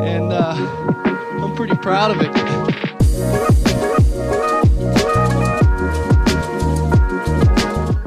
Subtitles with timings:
[0.00, 0.54] and uh,
[1.42, 2.28] I'm pretty proud of it.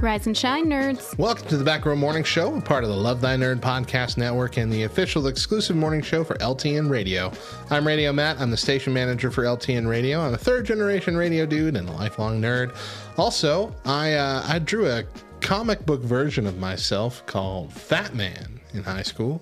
[0.01, 1.17] Rise and shine, nerds.
[1.17, 4.17] Welcome to the Back Row Morning Show, a part of the Love Thy Nerd podcast
[4.17, 7.31] network and the official exclusive morning show for LTN Radio.
[7.69, 8.41] I'm Radio Matt.
[8.41, 10.19] I'm the station manager for LTN Radio.
[10.21, 12.75] I'm a third generation radio dude and a lifelong nerd.
[13.17, 15.03] Also, I uh, I drew a
[15.39, 19.41] comic book version of myself called Fat Man in high school,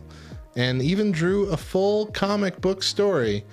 [0.60, 3.46] and even drew a full comic book story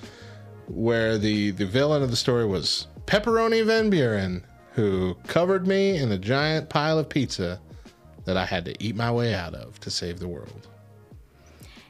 [0.67, 6.11] where the the villain of the story was Pepperoni Van Buren, who covered me in
[6.11, 7.61] a giant pile of pizza
[8.25, 10.67] that I had to eat my way out of to save the world.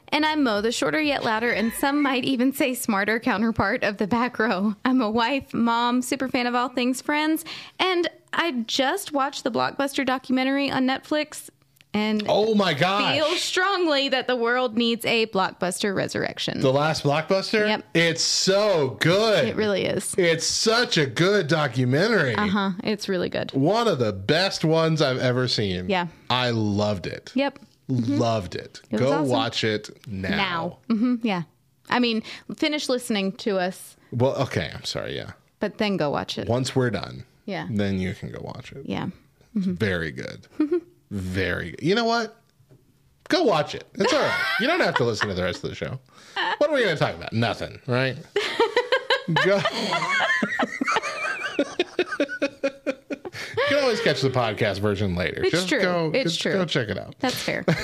[0.09, 3.97] And I'm Mo, the shorter yet louder, and some might even say smarter counterpart of
[3.97, 4.75] the back row.
[4.85, 7.43] I'm a wife, mom, super fan of all things friends,
[7.79, 11.49] and I just watched the blockbuster documentary on Netflix
[11.93, 13.15] and Oh my gosh!
[13.15, 16.59] feel strongly that the world needs a blockbuster resurrection.
[16.61, 17.67] the last blockbuster.
[17.67, 17.85] Yep.
[17.93, 19.47] It's so good.
[19.47, 20.13] it really is.
[20.17, 22.35] It's such a good documentary.
[22.35, 22.71] Uh huh.
[22.83, 23.51] It's really good.
[23.53, 25.89] One of the best ones I've ever seen.
[25.89, 26.07] Yeah.
[26.29, 27.31] I loved it.
[27.35, 27.59] Yep.
[27.89, 28.81] Loved it.
[28.91, 29.29] was Go awesome.
[29.29, 30.29] watch it now.
[30.29, 30.77] Now.
[30.89, 31.43] hmm Yeah.
[31.89, 32.21] I mean,
[32.57, 34.69] finish listening to us, Well, okay.
[34.73, 35.15] I'm sorry.
[35.15, 35.31] Yeah.
[35.61, 36.49] but then go watch it.
[36.49, 37.65] Once we're done, Yeah.
[37.71, 38.85] then you can go watch it.
[38.85, 39.07] Yeah.
[39.55, 40.47] It's very good.
[41.11, 41.83] very good.
[41.83, 42.41] You know what?
[43.29, 43.83] Go watch it.
[43.95, 44.41] It's all right.
[44.61, 45.99] You don't have to listen to the rest of the show.
[46.59, 47.33] What are we going to talk about?
[47.33, 48.15] Nothing, right?
[49.43, 49.57] Go.
[51.59, 51.65] you
[53.67, 55.41] can always catch the podcast version later.
[55.43, 55.81] It's just true.
[55.81, 56.53] Go, It's true.
[56.53, 57.15] Go check it out.
[57.19, 57.65] That's fair.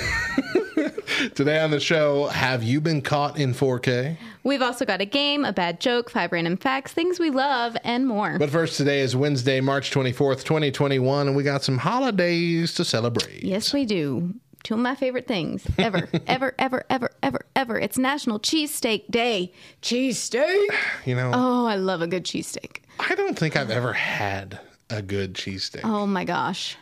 [1.34, 4.16] Today on the show, have you been caught in 4K?
[4.42, 8.06] We've also got a game, a bad joke, five random facts, things we love, and
[8.06, 8.38] more.
[8.38, 13.42] But first, today is Wednesday, March 24th, 2021, and we got some holidays to celebrate.
[13.42, 14.34] yes, we do.
[14.62, 17.78] Two of my favorite things ever, ever, ever, ever, ever, ever.
[17.78, 19.52] It's National Cheesesteak Day.
[19.82, 20.66] Cheesesteak.
[21.04, 22.78] You know, Oh, I love a good cheesesteak.
[22.98, 25.80] I don't think I've ever had a good cheesesteak.
[25.84, 26.76] Oh my gosh.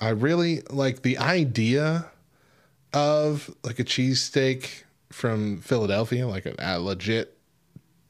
[0.00, 2.10] I really like the idea
[2.94, 7.36] of like a cheesesteak from Philadelphia, like a, a legit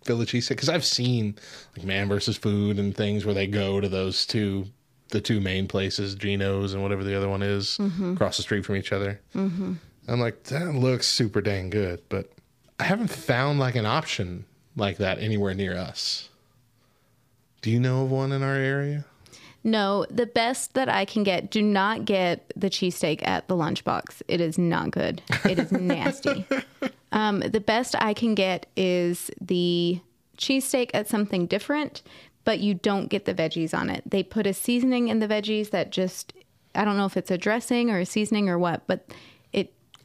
[0.05, 0.50] Philly cheesesteak.
[0.50, 1.37] Because I've seen
[1.77, 4.67] like Man versus Food and things where they go to those two,
[5.09, 7.78] the two main places, Geno's and whatever the other one is,
[8.12, 9.21] across the street from each other.
[9.34, 9.75] Mm-hmm.
[10.06, 12.31] I'm like, that looks super dang good, but
[12.78, 14.44] I haven't found like an option
[14.77, 16.28] like that anywhere near us.
[17.62, 19.06] Do you know of one in our area?
[19.67, 24.21] No, the best that I can get, do not get the cheesesteak at the lunchbox.
[24.29, 25.23] It is not good.
[25.49, 26.45] It is nasty.
[27.13, 30.01] Um, the best I can get is the
[30.37, 32.03] cheesesteak at something different,
[32.45, 34.03] but you don't get the veggies on it.
[34.05, 36.35] They put a seasoning in the veggies that just,
[36.75, 39.09] I don't know if it's a dressing or a seasoning or what, but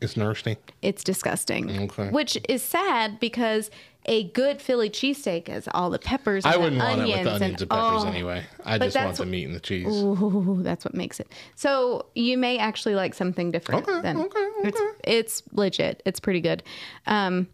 [0.01, 0.57] It's nasty.
[0.81, 1.83] it's disgusting.
[1.83, 2.09] Okay.
[2.09, 3.69] Which is sad because
[4.05, 6.45] a good Philly cheesesteak has all the peppers.
[6.45, 8.45] I wouldn't want it with onions onions and, and, peppers oh, anyway.
[8.65, 9.87] I just want the meat and the cheese.
[9.87, 11.31] Ooh, that's what makes it.
[11.55, 13.87] So you may actually like something different.
[13.87, 14.17] Okay, then.
[14.17, 14.91] okay, It's okay.
[15.03, 16.01] it's legit.
[16.05, 16.63] It's pretty good.
[17.07, 17.47] Um,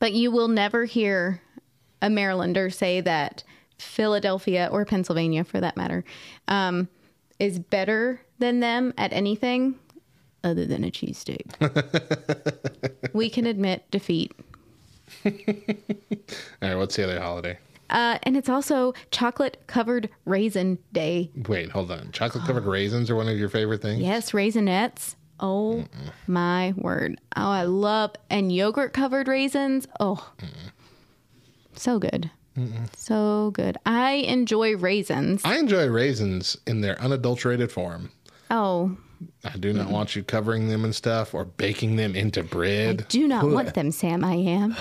[0.00, 1.40] but you will never hear
[2.02, 3.44] a Marylander say that
[3.78, 6.04] Philadelphia or Pennsylvania, for that matter,
[6.48, 6.88] um,
[7.38, 9.78] is better than them at anything
[10.44, 11.44] other than a cheesesteak.
[13.12, 14.32] we can admit defeat.
[15.24, 15.32] All
[16.62, 17.58] right, what's the other holiday?
[17.90, 21.30] Uh, and it's also chocolate covered raisin day.
[21.48, 22.12] Wait, hold on.
[22.12, 24.00] Chocolate covered raisins are one of your favorite things?
[24.00, 25.16] Yes, raisinettes.
[25.40, 25.84] Oh
[26.26, 27.18] my word.
[27.34, 29.88] Oh, I love and yogurt covered raisins.
[29.98, 30.32] Oh.
[31.74, 32.30] So good.
[32.94, 33.78] So good.
[33.86, 35.40] I enjoy raisins.
[35.44, 38.10] I enjoy raisins in their unadulterated form.
[38.50, 38.96] Oh,
[39.44, 43.02] I do not want you covering them and stuff or baking them into bread.
[43.02, 44.24] I do not want them, Sam.
[44.24, 44.74] I am.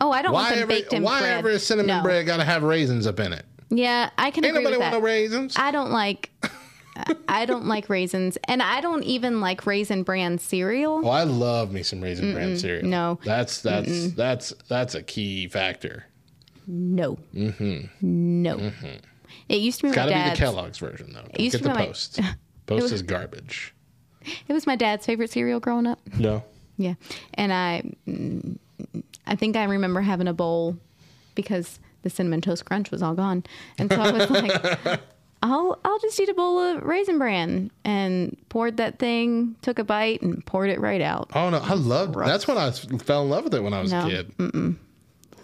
[0.00, 1.38] Oh, I don't want them every, baked in why bread.
[1.38, 2.02] every cinnamon No.
[2.02, 3.44] bread got to have raisins up in it?
[3.70, 4.98] Yeah, I can Ain't agree nobody with want that.
[4.98, 5.54] no raisins.
[5.56, 6.30] I don't like.
[7.28, 11.00] I don't like raisins, and I don't even like raisin bran cereal.
[11.04, 12.86] Oh, I love me some raisin bran cereal.
[12.86, 13.18] no.
[13.24, 16.04] that's that's that's that's a key factor.
[16.66, 17.86] No, mm-hmm.
[18.00, 18.72] no.
[19.48, 20.36] It used to be It's my got to be the.
[20.36, 21.22] Kellogg's version though.
[21.22, 22.20] Don't used get to the be my- post.
[22.66, 23.74] Post is garbage.
[24.48, 25.98] It was my dad's favorite cereal growing up.
[26.18, 26.44] No.
[26.78, 26.94] Yeah,
[27.34, 28.56] and I, mm,
[29.26, 30.76] I think I remember having a bowl
[31.34, 33.44] because the cinnamon toast crunch was all gone,
[33.78, 34.30] and so I was
[34.84, 35.00] like,
[35.42, 39.84] "I'll I'll just eat a bowl of raisin bran," and poured that thing, took a
[39.84, 41.30] bite, and poured it right out.
[41.34, 42.16] Oh no, I loved.
[42.16, 44.32] That's when I fell in love with it when I was No, a kid.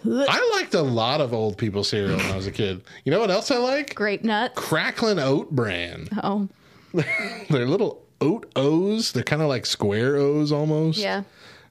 [0.05, 2.81] I liked a lot of old people cereal when I was a kid.
[3.03, 3.93] You know what else I like?
[3.95, 4.55] Grape nuts.
[4.59, 6.07] Cracklin Oat Bran.
[6.23, 6.47] Oh,
[7.49, 9.11] They're little oat O's.
[9.11, 10.99] They're kind of like square O's almost.
[10.99, 11.23] yeah.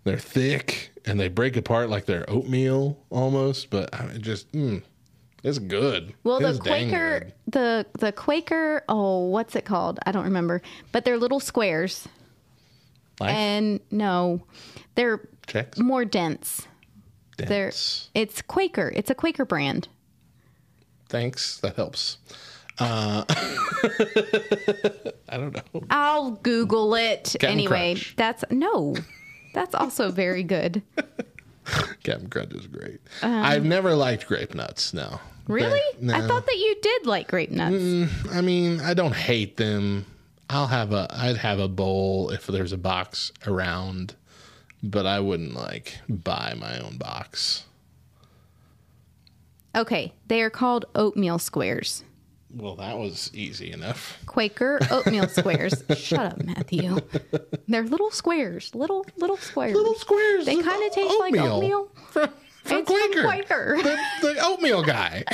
[0.04, 3.68] They're thick and they break apart like they're oatmeal almost.
[3.70, 4.82] But I mean, just mm,
[5.42, 6.14] it's good.
[6.24, 8.84] Well, It the Quaker, the the Quaker.
[8.88, 9.98] Oh, what's it called?
[10.06, 10.62] I don't remember.
[10.92, 12.08] But they're little squares,
[13.20, 14.42] Life and no,
[14.94, 15.78] they're checks.
[15.78, 16.66] more dense.
[17.36, 18.08] They're Dense.
[18.14, 18.90] it's Quaker.
[18.96, 19.88] It's a Quaker brand.
[21.08, 21.58] Thanks.
[21.60, 22.18] That helps.
[22.80, 23.24] Uh,
[25.28, 25.82] I don't know.
[25.90, 27.94] I'll Google it Captain anyway.
[27.94, 28.14] Crunch.
[28.16, 28.94] That's no,
[29.54, 30.82] that's also very good.
[32.02, 33.00] Captain Crunch is great.
[33.22, 34.94] I've never liked grape nuts.
[34.94, 35.02] No.
[35.06, 35.80] Um, Really?
[36.00, 38.12] They're- I thought that you did like grape nuts.
[38.32, 40.04] I mean, I don't hate them.
[40.50, 44.14] I'll have a I'd have a bowl if there's a box around,
[44.82, 47.64] but I wouldn't like buy my own box.
[49.76, 52.02] Okay, they are called oatmeal squares.
[52.50, 54.18] Well, that was easy enough.
[54.26, 55.84] Quaker oatmeal squares.
[55.96, 56.96] Shut up, Matthew.
[57.68, 58.74] They're little squares.
[58.74, 59.74] Little little squares.
[59.74, 60.46] Little squares.
[60.46, 61.90] They kind of taste like oatmeal.
[62.10, 62.30] From,
[62.64, 63.22] from It's from Quaker.
[63.24, 63.78] Quaker.
[63.82, 65.24] The, the oatmeal guy.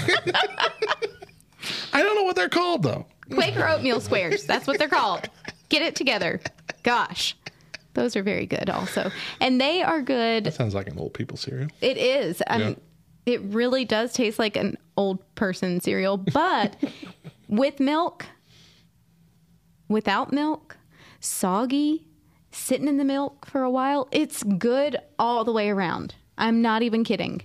[1.93, 3.07] I don't know what they're called though.
[3.31, 4.45] Quaker oatmeal squares.
[4.45, 5.29] That's what they're called.
[5.69, 6.41] Get it together.
[6.83, 7.37] Gosh.
[7.95, 9.11] Those are very good also.
[9.41, 10.45] And they are good.
[10.45, 11.69] That sounds like an old people cereal.
[11.81, 12.43] It is.
[12.49, 12.75] Um, Yeah.
[13.27, 16.77] It really does taste like an old person cereal, but
[17.49, 18.27] with milk,
[19.89, 20.77] without milk,
[21.21, 22.07] soggy,
[22.53, 26.15] sitting in the milk for a while, it's good all the way around.
[26.39, 27.43] I'm not even kidding.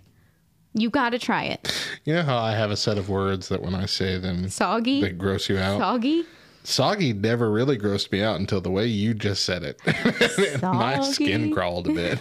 [0.73, 1.73] You got to try it.
[2.05, 5.01] You know how I have a set of words that when I say them, Soggy,
[5.01, 5.79] they gross you out.
[5.79, 6.25] soggy,
[6.63, 10.61] Soggy never really grossed me out until the way you just said it.
[10.61, 12.19] My skin crawled a bit.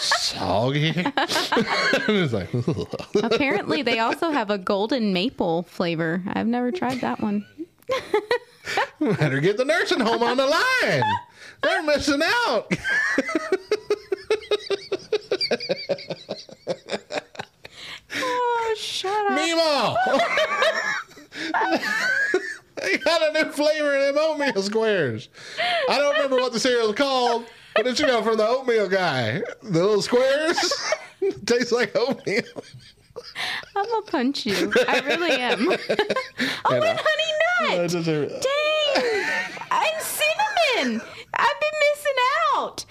[0.00, 0.92] Soggy.
[2.08, 2.48] like,
[3.22, 6.22] Apparently, they also have a golden maple flavor.
[6.26, 7.46] I've never tried that one.
[9.00, 11.02] better get the nursing home on the line.
[11.62, 12.72] They're missing out.
[18.16, 19.32] Oh, shut up.
[19.34, 19.96] Nemo.
[22.98, 25.28] They got a new flavor in them oatmeal squares.
[25.88, 29.42] I don't remember what the cereal's called, but it's you know from the oatmeal guy.
[29.62, 30.72] The little squares
[31.46, 32.42] tastes like oatmeal.
[33.76, 34.72] I'm gonna punch you.
[34.88, 35.68] I really am.
[35.70, 37.90] oh, uh, and honey nut.
[37.90, 39.04] deserve- Dang!
[39.70, 41.00] And cinnamon.
[41.34, 42.18] I've been missing
[42.56, 42.84] out.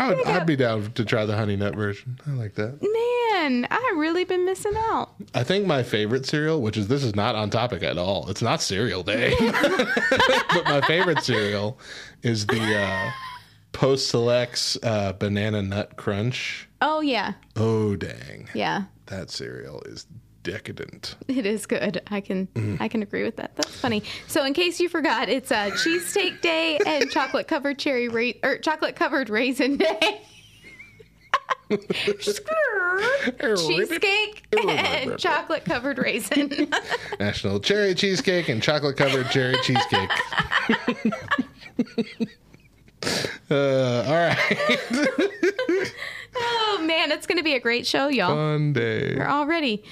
[0.00, 2.18] I would, I'd be down to try the honey nut version.
[2.26, 2.80] I like that.
[2.80, 5.10] Man, I really been missing out.
[5.34, 8.28] I think my favorite cereal, which is this is not on topic at all.
[8.30, 11.78] It's not cereal day, but my favorite cereal
[12.22, 13.10] is the uh,
[13.72, 16.68] Post Selects uh, Banana Nut Crunch.
[16.80, 18.84] Oh yeah, Oh dang, yeah.
[19.06, 20.06] that cereal is
[20.42, 21.16] decadent.
[21.28, 22.02] It is good.
[22.10, 22.82] I can Mm-hmm.
[22.82, 23.54] I can agree with that.
[23.56, 24.02] That's funny.
[24.26, 28.58] So in case you forgot, it's a cheesesteak day and chocolate covered cherry ra- or
[28.58, 30.22] chocolate covered raisin day.
[33.56, 36.68] Cheesecake and chocolate covered raisin.
[37.20, 40.10] National Cherry Cheesecake and chocolate covered cherry cheesecake.
[43.50, 44.80] uh, all right,
[46.36, 48.34] oh man, it's gonna be a great show, y'all.
[48.34, 49.14] fun day.
[49.16, 49.84] We're already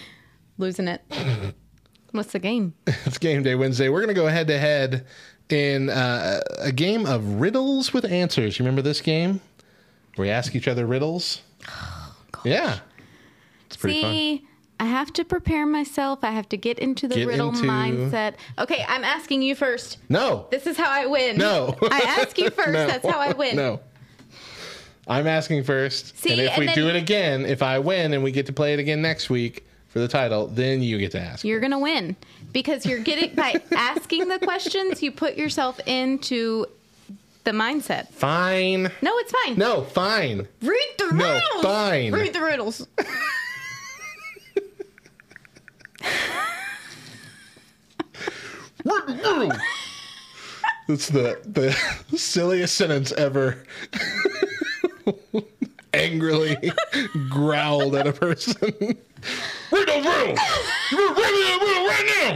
[0.58, 1.02] losing it.
[2.12, 2.74] What's the game?
[2.86, 3.88] It's game day Wednesday.
[3.88, 5.06] We're going to go head to head
[5.50, 8.58] in uh, a game of riddles with answers.
[8.58, 9.40] You remember this game
[10.16, 11.42] where we ask each other riddles?
[12.44, 12.78] yeah,
[13.66, 14.12] it's pretty fun.
[14.12, 14.44] See,
[14.80, 16.20] I have to prepare myself.
[16.22, 18.34] I have to get into the Get riddle into- mindset.
[18.58, 19.98] Okay, I'm asking you first.
[20.08, 21.36] No, This is how I win.
[21.36, 21.76] no.
[21.82, 22.72] I ask you first.
[22.72, 22.86] No.
[22.86, 23.56] That's how I win.
[23.56, 23.80] No.
[25.06, 26.18] I'm asking first.
[26.18, 28.46] See, and if and we then- do it again, if I win and we get
[28.46, 29.66] to play it again next week
[29.98, 31.44] for the title, then you get to ask.
[31.44, 32.14] You're going to win
[32.52, 36.66] because you're getting by asking the questions, you put yourself into
[37.44, 38.08] the mindset.
[38.10, 38.92] Fine.
[39.02, 39.58] No, it's fine.
[39.58, 40.46] No, fine.
[40.62, 41.62] Read the No, riddles.
[41.64, 42.12] fine.
[42.12, 42.86] Read the riddles.
[50.86, 53.62] That's the the silliest sentence ever.
[55.94, 56.56] Angrily
[57.28, 58.96] growled at a person.
[59.70, 60.38] Those riddles!
[60.92, 62.32] You're reading that riddle right now!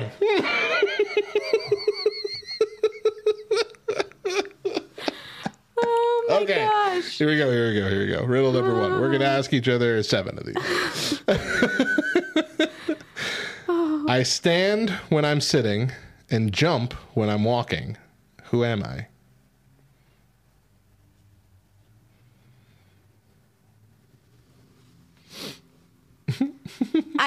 [5.84, 6.64] Oh my Okay.
[6.64, 7.18] gosh.
[7.18, 7.50] Here we go.
[7.50, 7.88] Here we go.
[7.88, 8.24] Here we go.
[8.24, 8.92] Riddle number one.
[9.00, 9.38] We're going to oh.
[9.38, 11.22] ask each other seven of these.
[14.08, 15.90] I stand when I'm sitting
[16.30, 17.96] and jump when I'm walking.
[18.44, 19.06] Who am I?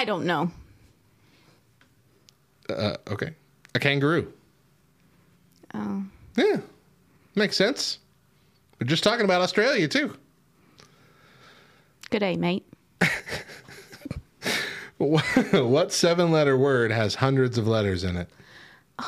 [0.06, 0.52] I don't know.
[2.70, 3.32] Uh, okay.
[3.74, 4.32] A kangaroo.
[5.74, 6.04] Oh.
[6.38, 6.58] Yeah.
[7.34, 7.98] Makes sense.
[8.80, 10.16] We're just talking about Australia, too.
[12.12, 12.68] Good day, mate.
[15.00, 18.30] what seven letter word has hundreds of letters in it?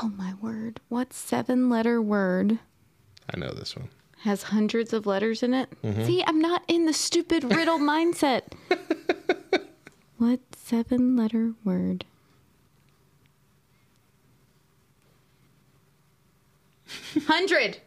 [0.01, 0.80] Oh my word.
[0.89, 2.58] What seven letter word
[3.32, 3.89] I know this one.
[4.22, 5.70] has hundreds of letters in it?
[5.84, 6.06] Mm-hmm.
[6.06, 8.42] See, I'm not in the stupid riddle mindset.
[10.17, 12.05] What seven letter word?
[17.27, 17.77] Hundred.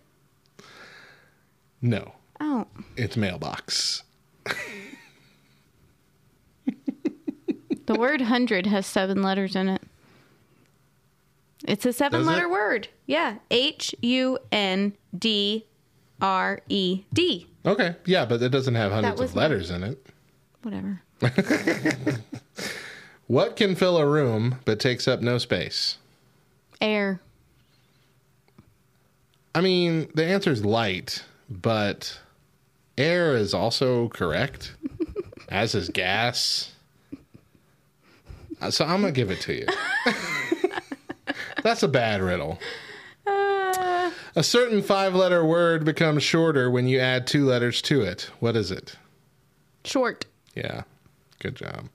[1.82, 2.12] No.
[2.40, 4.02] Oh, It's mailbox.
[7.86, 9.82] the word hundred has seven letters in it.
[11.66, 12.50] It's a seven Does letter it?
[12.50, 12.88] word.
[13.06, 13.36] Yeah.
[13.50, 15.66] H U N D
[16.20, 17.46] R E D.
[17.66, 17.96] Okay.
[18.06, 20.06] Yeah, but it doesn't have hundreds was of my- letters in it.
[20.62, 21.02] Whatever.
[23.30, 25.98] What can fill a room but takes up no space?
[26.80, 27.20] Air.
[29.54, 32.18] I mean, the answer is light, but
[32.98, 34.74] air is also correct,
[35.48, 36.72] as is gas.
[38.60, 39.66] Uh, So I'm going to give it to you.
[41.62, 42.58] That's a bad riddle.
[43.28, 48.28] A certain five letter word becomes shorter when you add two letters to it.
[48.40, 48.96] What is it?
[49.84, 50.26] Short.
[50.56, 50.82] Yeah.
[51.40, 51.88] Good job.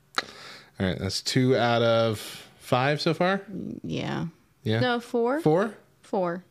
[0.80, 1.00] All right.
[1.00, 2.20] That's two out of
[2.60, 3.42] five so far.
[3.84, 4.26] Yeah.
[4.64, 4.80] Yeah.
[4.82, 5.40] No, four.
[5.40, 5.74] Four?
[6.02, 6.44] Four.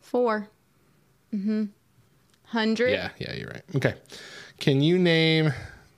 [0.00, 0.48] Four.
[1.34, 1.64] Mm-hmm.
[2.44, 2.90] Hundred.
[2.90, 3.62] Yeah, yeah, you're right.
[3.76, 3.94] Okay.
[4.58, 5.52] Can you name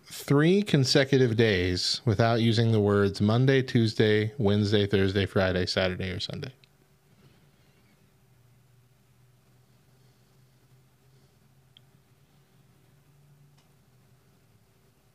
[0.06, 6.52] three consecutive days without using the words Monday, Tuesday, Wednesday, Thursday, Friday, Saturday, or Sunday?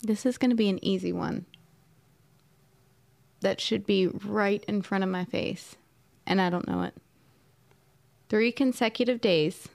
[0.01, 1.45] This is going to be an easy one.
[3.41, 5.75] That should be right in front of my face.
[6.25, 6.93] And I don't know it.
[8.29, 9.67] Three consecutive days.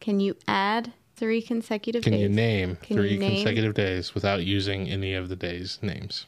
[0.00, 2.04] Can you add three consecutive days?
[2.04, 2.22] Can days?
[2.22, 6.26] you name Can three you name- consecutive days without using any of the days' names?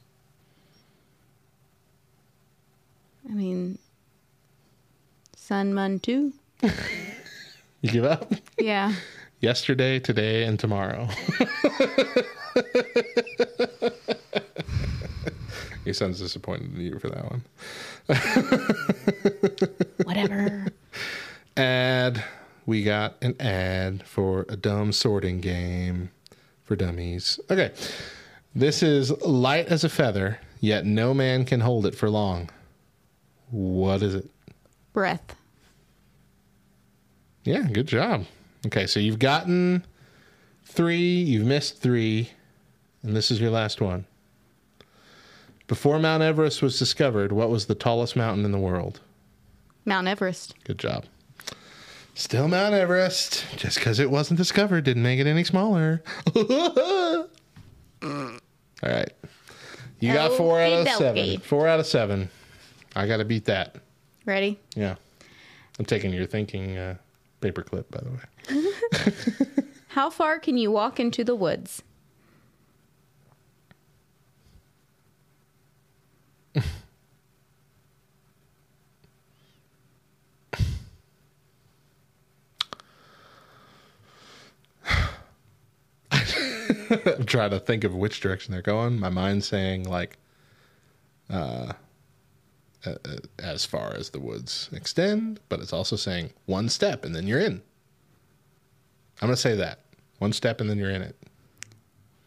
[3.29, 3.79] I mean,
[5.37, 6.33] Sun Mun 2?
[7.83, 8.31] You give up?
[8.59, 8.93] Yeah.
[9.41, 11.09] Yesterday, today, and tomorrow.
[15.85, 17.43] he sounds disappointed in you for that one.
[20.05, 20.67] Whatever.
[21.57, 22.23] ad.
[22.67, 26.11] We got an ad for a dumb sorting game
[26.63, 27.41] for dummies.
[27.51, 27.73] Okay.
[28.55, 32.51] This is light as a feather, yet no man can hold it for long.
[33.51, 34.29] What is it?
[34.93, 35.35] Breath.
[37.45, 38.27] Yeah, good job.
[38.67, 39.85] Okay, so you've gotten
[40.65, 42.31] three, you've missed three,
[43.03, 44.05] and this is your last one.
[45.67, 49.01] Before Mount Everest was discovered, what was the tallest mountain in the world?
[49.85, 50.55] Mount Everest.
[50.65, 51.05] Good job.
[52.15, 53.47] Still Mount Everest.
[53.57, 56.03] Just because it wasn't discovered didn't make it any smaller.
[56.37, 57.27] All
[58.83, 59.13] right.
[60.01, 61.39] You got four out of seven.
[61.41, 62.29] Four out of seven.
[62.97, 63.77] I got to beat that.
[64.27, 64.59] Ready?
[64.75, 64.97] Yeah.
[65.79, 66.97] I'm taking your thinking uh,
[67.41, 68.21] paperclip, by the way.
[69.89, 71.83] How far can you walk into the woods?
[86.91, 88.99] I'm trying to think of which direction they're going.
[88.99, 90.19] My mind's saying, like,
[91.29, 91.73] uh,
[92.87, 97.15] Uh, uh, as far as the woods extend, but it's also saying one step and
[97.15, 97.61] then you're in.
[99.21, 99.81] I'm going to say that.
[100.19, 101.15] One step and then you're in it.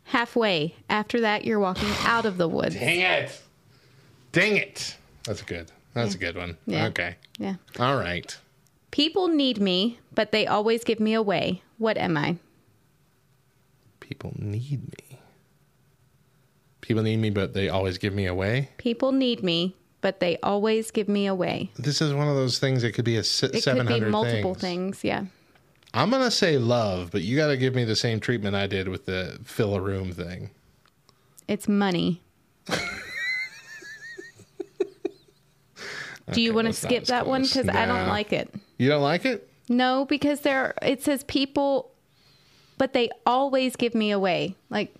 [0.03, 0.75] Halfway.
[0.89, 2.75] After that, you're walking out of the woods.
[2.75, 3.41] Dang it.
[4.31, 4.95] Dang it.
[5.23, 5.71] That's good.
[5.93, 6.57] That's a good one.
[6.67, 6.85] Yeah.
[6.87, 7.15] Okay.
[7.39, 7.55] Yeah.
[7.79, 8.37] All right.
[8.91, 11.63] People need me, but they always give me away.
[11.79, 12.37] What am I?
[13.99, 15.19] People need me.
[16.81, 18.69] People need me, but they always give me away.
[18.77, 21.71] People need me, but they always give me away.
[21.79, 24.53] This is one of those things that could be a It seven could be multiple
[24.53, 25.01] things.
[25.03, 25.25] Yeah.
[25.93, 28.89] I'm gonna say love, but you got to give me the same treatment I did
[28.89, 30.49] with the fill a room thing.
[31.47, 32.21] It's money.
[36.31, 37.41] Do you Okay, want to skip that one?
[37.41, 37.53] close.
[37.53, 38.53] Because I don't like it.
[38.77, 39.49] You don't like it?
[39.69, 41.91] No, because there it says people
[42.77, 44.55] but they always give me away.
[44.69, 44.93] Like,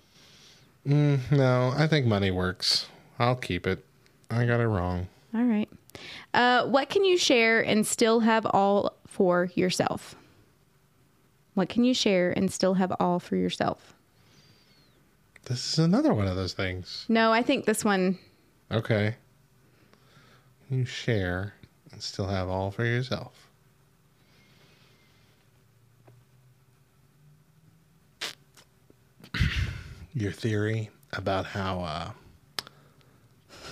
[0.86, 2.86] mm, No, I think money works.
[3.18, 3.84] I'll keep it.
[4.30, 5.08] I got it wrong.
[5.34, 5.68] all right.
[6.32, 10.16] Uh, what can you share and still have all for yourself?
[11.54, 13.94] What can you share and still have all for yourself?
[15.44, 17.04] This is another one of those things.
[17.08, 18.18] No, I think this one.
[18.72, 19.14] Okay.
[20.70, 21.54] You share
[21.92, 23.48] and still have all for yourself.
[30.14, 32.10] Your theory about how uh,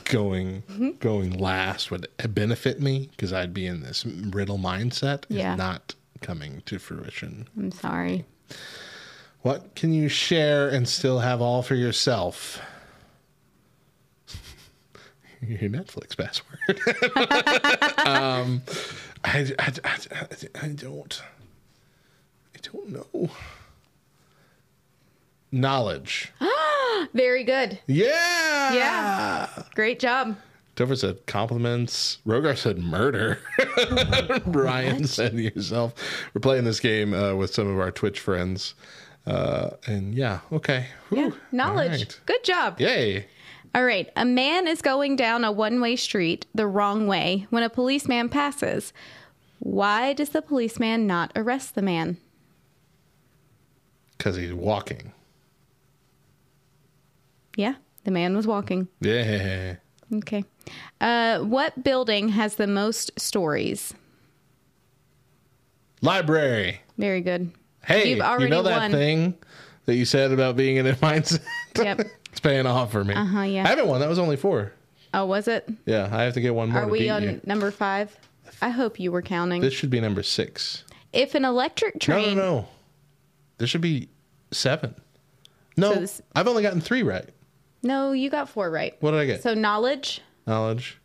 [0.05, 0.63] going
[1.01, 5.53] going last would benefit me because I'd be in this riddle mindset Yeah.
[5.53, 7.49] is not coming to fruition.
[7.59, 8.25] I'm sorry.
[9.43, 12.61] What can you share and still have all for yourself?
[15.41, 16.81] Your Netflix password.
[18.07, 18.63] um,
[19.25, 20.27] I, I, I, I,
[20.63, 21.23] I don't.
[22.55, 23.31] I don't know.
[25.51, 26.33] Knowledge.
[27.15, 27.79] Very good.
[27.87, 28.73] Yeah.
[28.73, 29.49] Yeah.
[29.75, 30.37] Great job.
[30.77, 32.19] Topher said compliments.
[32.27, 33.39] Rogar said murder.
[34.47, 35.95] Brian said yourself.
[36.33, 38.75] We're playing this game uh, with some of our Twitch friends.
[39.27, 40.87] Uh, and yeah, okay.
[41.11, 41.29] Yeah.
[41.29, 41.37] Whew.
[41.53, 41.91] Knowledge.
[41.91, 42.21] All right.
[42.27, 42.81] Good job.
[42.81, 43.27] Yay.
[43.75, 44.11] All right.
[44.17, 48.29] A man is going down a one way street the wrong way when a policeman
[48.29, 48.93] passes.
[49.59, 52.17] Why does the policeman not arrest the man?
[54.17, 55.13] Because he's walking.
[57.57, 58.89] Yeah, the man was walking.
[59.01, 59.77] Yeah.
[60.13, 60.45] Okay.
[61.01, 63.95] Uh, what building has the most stories?
[66.01, 66.81] Library.
[66.99, 67.53] Very good.
[67.85, 68.91] Hey, You've you know that won.
[68.93, 69.35] thing
[69.87, 71.41] that you said about being in a mindset?
[71.77, 72.01] Yep.
[72.31, 73.15] it's paying off for me.
[73.15, 73.65] Uh-huh, yeah.
[73.65, 74.01] I haven't won.
[74.01, 74.73] That was only four.
[75.15, 75.69] Oh, was it?
[75.85, 77.41] Yeah, I have to get one more Are we on you.
[77.45, 78.17] number five?
[78.61, 79.61] I hope you were counting.
[79.61, 80.85] This should be number six.
[81.13, 82.37] if an electric train.
[82.37, 82.69] No, no, no.
[83.59, 84.09] This should be
[84.53, 84.95] seven.
[85.77, 87.29] No, So this- I've only gotten three right.
[87.83, 88.95] No, you got four right.
[89.01, 89.43] What did I get?
[89.43, 90.21] So knowledge.
[90.47, 90.99] Knowledge.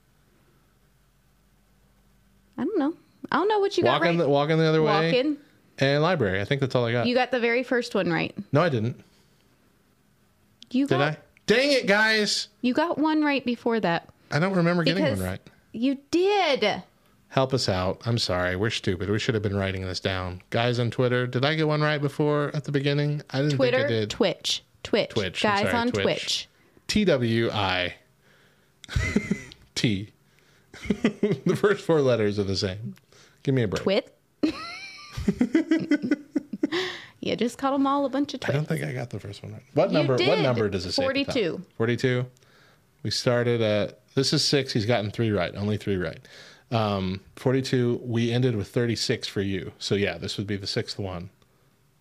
[2.58, 2.94] I don't know.
[3.32, 4.24] I don't know what you got Walking, right.
[4.26, 5.12] the, walking the other way.
[5.12, 5.38] Walking.
[5.80, 6.42] And library.
[6.42, 7.08] I think that's all I got.
[7.08, 8.36] You got the very first one right.
[8.52, 9.04] no, I didn't.
[10.72, 11.18] You Did got I?
[11.46, 12.50] Dang it, guys.
[12.62, 14.10] you got one right before that.
[14.32, 15.40] I don't remember getting Because one right.
[15.72, 16.84] you did.
[17.30, 18.02] Help us out.
[18.06, 18.56] I'm sorry.
[18.56, 19.10] We're stupid.
[19.10, 20.42] We should have been writing this down.
[20.50, 23.22] Guys on Twitter, did I get one right before at the beginning?
[23.30, 24.10] I didn't think I Twitter, did.
[24.10, 26.04] Twitch, Twitch, Twitch, I'm guys sorry, on Twitch.
[26.04, 26.48] Twitch.
[26.88, 27.96] T W I
[29.76, 30.10] T.
[30.90, 32.96] the first four letters are the same.
[33.44, 33.84] Give me a break.
[33.84, 34.14] Twit.
[37.20, 38.56] you just called them all a bunch of times.
[38.56, 38.70] I twits.
[38.70, 39.64] don't think I got the first one right.
[39.74, 40.14] What You number?
[40.14, 40.44] What did.
[40.44, 41.06] number does it say?
[41.06, 41.34] at the top?
[41.34, 41.62] 42.
[41.78, 42.26] Forty-two.
[43.04, 44.00] We started at.
[44.16, 44.74] This is six.
[44.74, 45.54] He's gotten three right.
[45.56, 46.20] Only three right.
[46.72, 48.02] Um, Forty-two.
[48.04, 49.72] We ended with thirty-six for you.
[49.80, 51.30] So yeah, this would be the sixth one.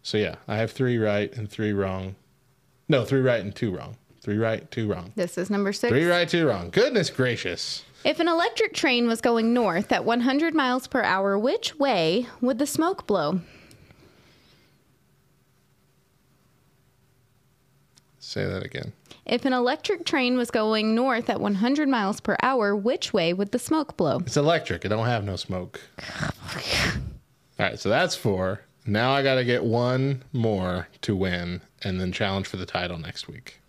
[0.03, 2.15] So yeah, I have three right and three wrong.
[2.89, 3.97] No, three right and two wrong.
[4.27, 5.13] Three right, two wrong.
[5.15, 5.89] This is number six.
[5.89, 6.71] Three right, two wrong.
[6.71, 7.85] Goodness gracious.
[8.05, 12.59] If an electric train was going north at 100 miles per hour, which way would
[12.59, 13.39] the smoke blow?
[18.19, 18.95] Say that again.
[19.27, 23.53] If an electric train was going north at 100 miles per hour, which way would
[23.53, 24.19] the smoke blow?
[24.27, 24.85] It's electric.
[24.85, 25.81] It don't have no smoke.
[26.21, 26.33] All
[27.61, 28.63] right, so that's four.
[28.87, 32.99] Now I got to get one more to win, and then challenge for the title
[32.99, 33.61] next week.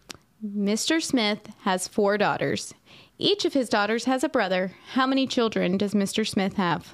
[0.45, 1.01] Mr.
[1.01, 2.73] Smith has four daughters.
[3.17, 4.73] Each of his daughters has a brother.
[4.91, 6.27] How many children does Mr.
[6.27, 6.93] Smith have?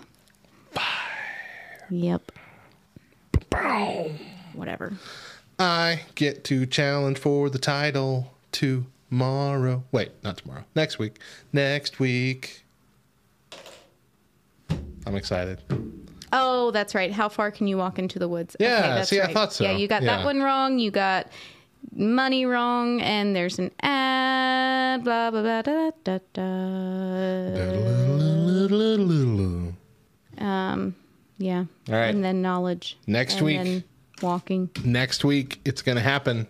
[0.72, 0.84] Five.
[1.90, 2.32] Yep.
[4.54, 4.94] Whatever.
[5.60, 9.84] I get to challenge for the title tomorrow.
[9.92, 10.64] Wait, not tomorrow.
[10.76, 11.20] Next week.
[11.52, 12.64] Next week.
[15.06, 15.62] I'm excited.
[16.32, 17.12] Oh, that's right.
[17.12, 18.56] How far can you walk into the woods?
[18.60, 19.34] Yeah, that's see, I right.
[19.34, 19.66] thought so.
[19.66, 20.18] Yeah, you got Yeah.
[20.18, 20.80] that one wrong.
[20.80, 21.28] You got
[21.92, 25.04] money wrong, and there's an ad.
[25.04, 26.44] Blah blah blah da da da.
[30.38, 30.96] Um,
[31.38, 31.66] yeah.
[31.90, 32.14] All right.
[32.14, 32.98] And then knowledge.
[33.08, 33.84] Next and week.
[34.22, 34.70] Walking.
[34.84, 36.48] Next week, it's to happen.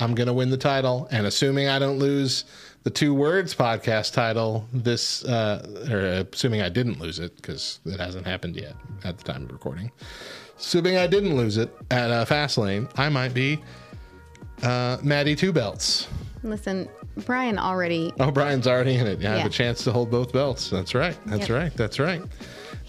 [0.00, 1.08] I'm to win the title.
[1.10, 2.44] And assuming I don't lose
[2.82, 8.00] the two words podcast title, this, uh, or assuming I didn't lose it, because it
[8.00, 9.90] hasn't happened yet at the time of recording.
[10.58, 13.60] Assuming I didn't lose it at uh, Fastlane, I might be
[14.62, 16.08] uh, Maddie Two Belts.
[16.42, 16.88] Listen,
[17.26, 18.12] Brian already.
[18.20, 19.20] Oh, Brian's already in it.
[19.20, 19.46] Yeah, I have Yeah.
[19.46, 20.70] a chance to hold both belts.
[20.70, 21.16] That's right.
[21.26, 21.50] That's Yep.
[21.58, 21.76] right.
[21.76, 22.22] That's right.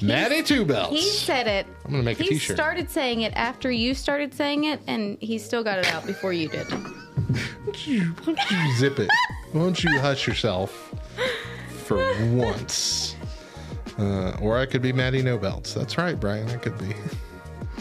[0.02, 0.92] Maddie Two Belts.
[0.96, 1.66] He said it.
[1.84, 2.56] I'm gonna make a he t-shirt.
[2.56, 6.32] started saying it after you started saying it, and he still got it out before
[6.32, 6.68] you did.
[6.72, 7.56] Why
[8.26, 9.10] don't you zip it?
[9.52, 10.94] Why don't you hush yourself
[11.86, 11.98] for
[12.32, 13.16] once?
[13.98, 15.74] Uh, or I could be Maddie No Belts.
[15.74, 16.48] That's right, Brian.
[16.50, 16.94] I could be.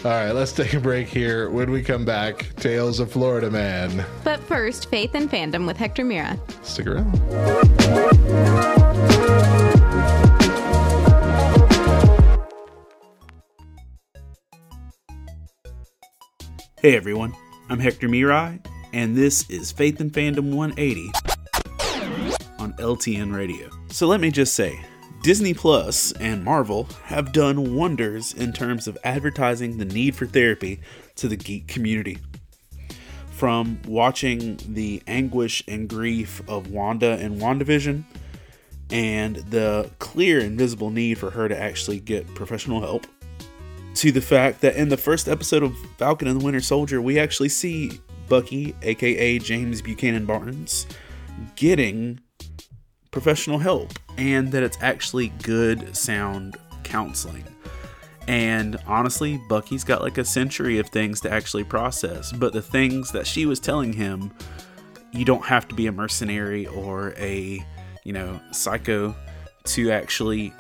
[0.05, 1.51] All right, let's take a break here.
[1.51, 4.07] When we come back, Tales of Florida Man.
[4.23, 6.39] But first, Faith and Fandom with Hector Mira.
[6.63, 7.13] Stick around.
[16.81, 17.35] Hey everyone,
[17.69, 21.11] I'm Hector Mirai, and this is Faith and Fandom 180
[22.61, 23.69] on LTN Radio.
[23.89, 24.79] So let me just say,
[25.23, 30.81] Disney Plus and Marvel have done wonders in terms of advertising the need for therapy
[31.17, 32.19] to the geek community.
[33.33, 38.05] From watching the anguish and grief of Wanda and WandaVision,
[38.91, 43.07] and the clear and visible need for her to actually get professional help,
[43.97, 47.19] to the fact that in the first episode of Falcon and the Winter Soldier, we
[47.19, 50.87] actually see Bucky, aka James Buchanan Barnes,
[51.57, 52.21] getting
[53.11, 57.45] professional help and that it's actually good sound counseling.
[58.27, 63.11] And honestly, Bucky's got like a century of things to actually process, but the things
[63.13, 64.31] that she was telling him,
[65.13, 67.65] you don't have to be a mercenary or a,
[68.05, 69.17] you know, psycho
[69.65, 70.53] to actually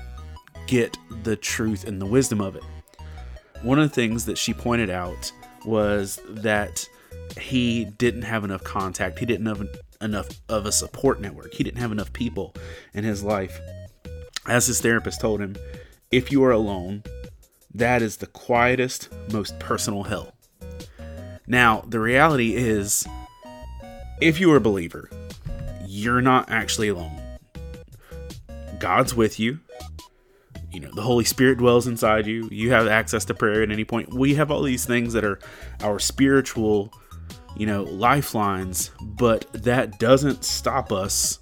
[0.67, 2.65] get the truth and the wisdom of it.
[3.63, 5.31] One of the things that she pointed out
[5.67, 6.89] was that
[7.39, 9.19] he didn't have enough contact.
[9.19, 9.67] He didn't have
[10.01, 11.55] enough of a support network.
[11.55, 12.55] He didn't have enough people
[12.95, 13.59] in his life.
[14.47, 15.57] As his therapist told him,
[16.11, 17.03] if you are alone,
[17.75, 20.35] that is the quietest, most personal hell.
[21.47, 23.07] Now, the reality is,
[24.21, 25.11] if you are a believer,
[25.87, 27.21] you're not actually alone.
[28.79, 29.61] God's with you.
[30.71, 32.49] You know, the Holy Spirit dwells inside you.
[32.53, 34.13] You have access to prayer at any point.
[34.13, 35.39] We have all these things that are
[35.81, 36.93] our spiritual
[37.57, 41.39] you know, lifelines, but that doesn't stop us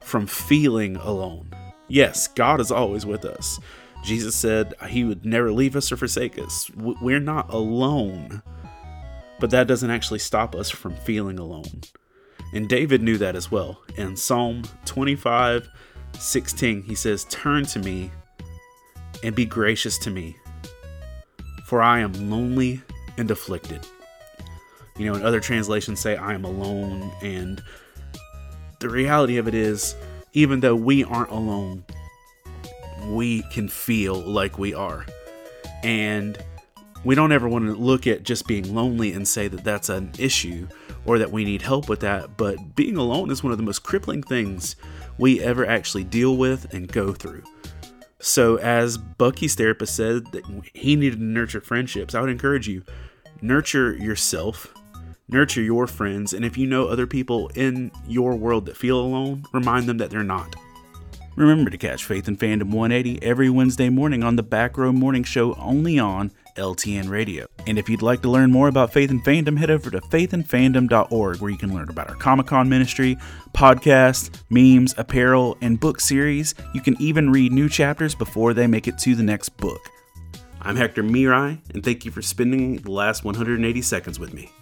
[0.00, 1.50] from feeling alone.
[1.88, 3.58] Yes, God is always with us.
[4.02, 6.70] Jesus said he would never leave us or forsake us.
[6.74, 8.42] We're not alone,
[9.38, 11.82] but that doesn't actually stop us from feeling alone.
[12.52, 13.82] And David knew that as well.
[13.96, 15.68] In Psalm 25
[16.18, 18.10] 16, he says, Turn to me
[19.22, 20.36] and be gracious to me,
[21.66, 22.82] for I am lonely
[23.16, 23.86] and afflicted.
[24.96, 27.10] You know, and other translations say, I am alone.
[27.22, 27.62] And
[28.78, 29.94] the reality of it is,
[30.32, 31.84] even though we aren't alone,
[33.08, 35.06] we can feel like we are.
[35.82, 36.38] And
[37.04, 40.12] we don't ever want to look at just being lonely and say that that's an
[40.18, 40.68] issue
[41.04, 42.36] or that we need help with that.
[42.36, 44.76] But being alone is one of the most crippling things
[45.18, 47.42] we ever actually deal with and go through.
[48.20, 52.84] So, as Bucky's therapist said that he needed to nurture friendships, I would encourage you
[53.40, 54.72] nurture yourself,
[55.32, 59.46] Nurture your friends, and if you know other people in your world that feel alone,
[59.54, 60.54] remind them that they're not.
[61.36, 65.24] Remember to catch Faith and Fandom 180 every Wednesday morning on the Back Row Morning
[65.24, 67.46] Show only on LTN Radio.
[67.66, 71.38] And if you'd like to learn more about Faith and Fandom, head over to faithandfandom.org
[71.38, 73.16] where you can learn about our Comic Con ministry,
[73.54, 76.54] podcasts, memes, apparel, and book series.
[76.74, 79.80] You can even read new chapters before they make it to the next book.
[80.60, 84.52] I'm Hector Mirai, and thank you for spending the last 180 seconds with me.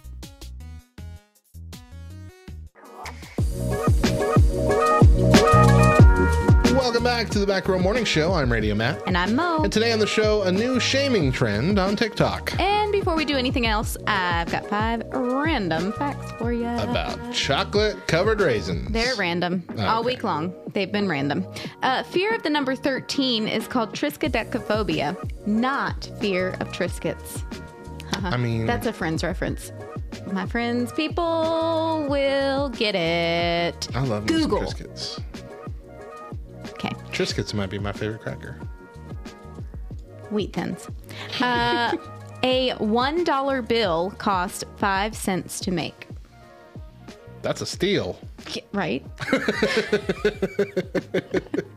[7.11, 8.31] Back to the Back Row Morning Show.
[8.31, 9.05] I'm Radio Matt.
[9.05, 9.63] And I'm Mo.
[9.63, 13.35] And today on the show, a new shaming trend on TikTok And before we do
[13.35, 16.69] anything else, I've got five random facts for you.
[16.69, 18.91] about chocolate covered raisins.
[18.91, 20.53] They're random all week long.
[20.71, 21.45] They've been random.
[21.83, 27.43] Uh, fear of the number 13 is called triskaidekaphobia, not fear of Triscuits.
[28.23, 29.73] I mean, That's a Friends reference.
[30.31, 33.89] My friends, people will get it.
[33.95, 34.61] I love Google.
[34.61, 35.21] Triscuits.
[36.83, 36.95] Okay.
[37.11, 38.55] Triscuits might be my favorite cracker.
[40.31, 40.87] Wheat thins.
[41.39, 41.95] Uh,
[42.43, 46.07] a $1 bill cost 5 cents to make.
[47.43, 48.19] That's a steal.
[48.53, 49.05] Yeah, Right?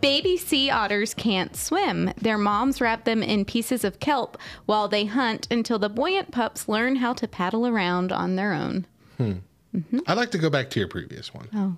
[0.00, 2.12] Baby sea otters can't swim.
[2.20, 6.68] Their moms wrap them in pieces of kelp while they hunt until the buoyant pups
[6.68, 8.86] learn how to paddle around on their own.
[9.18, 11.48] I'd like to go back to your previous one.
[11.54, 11.76] Oh.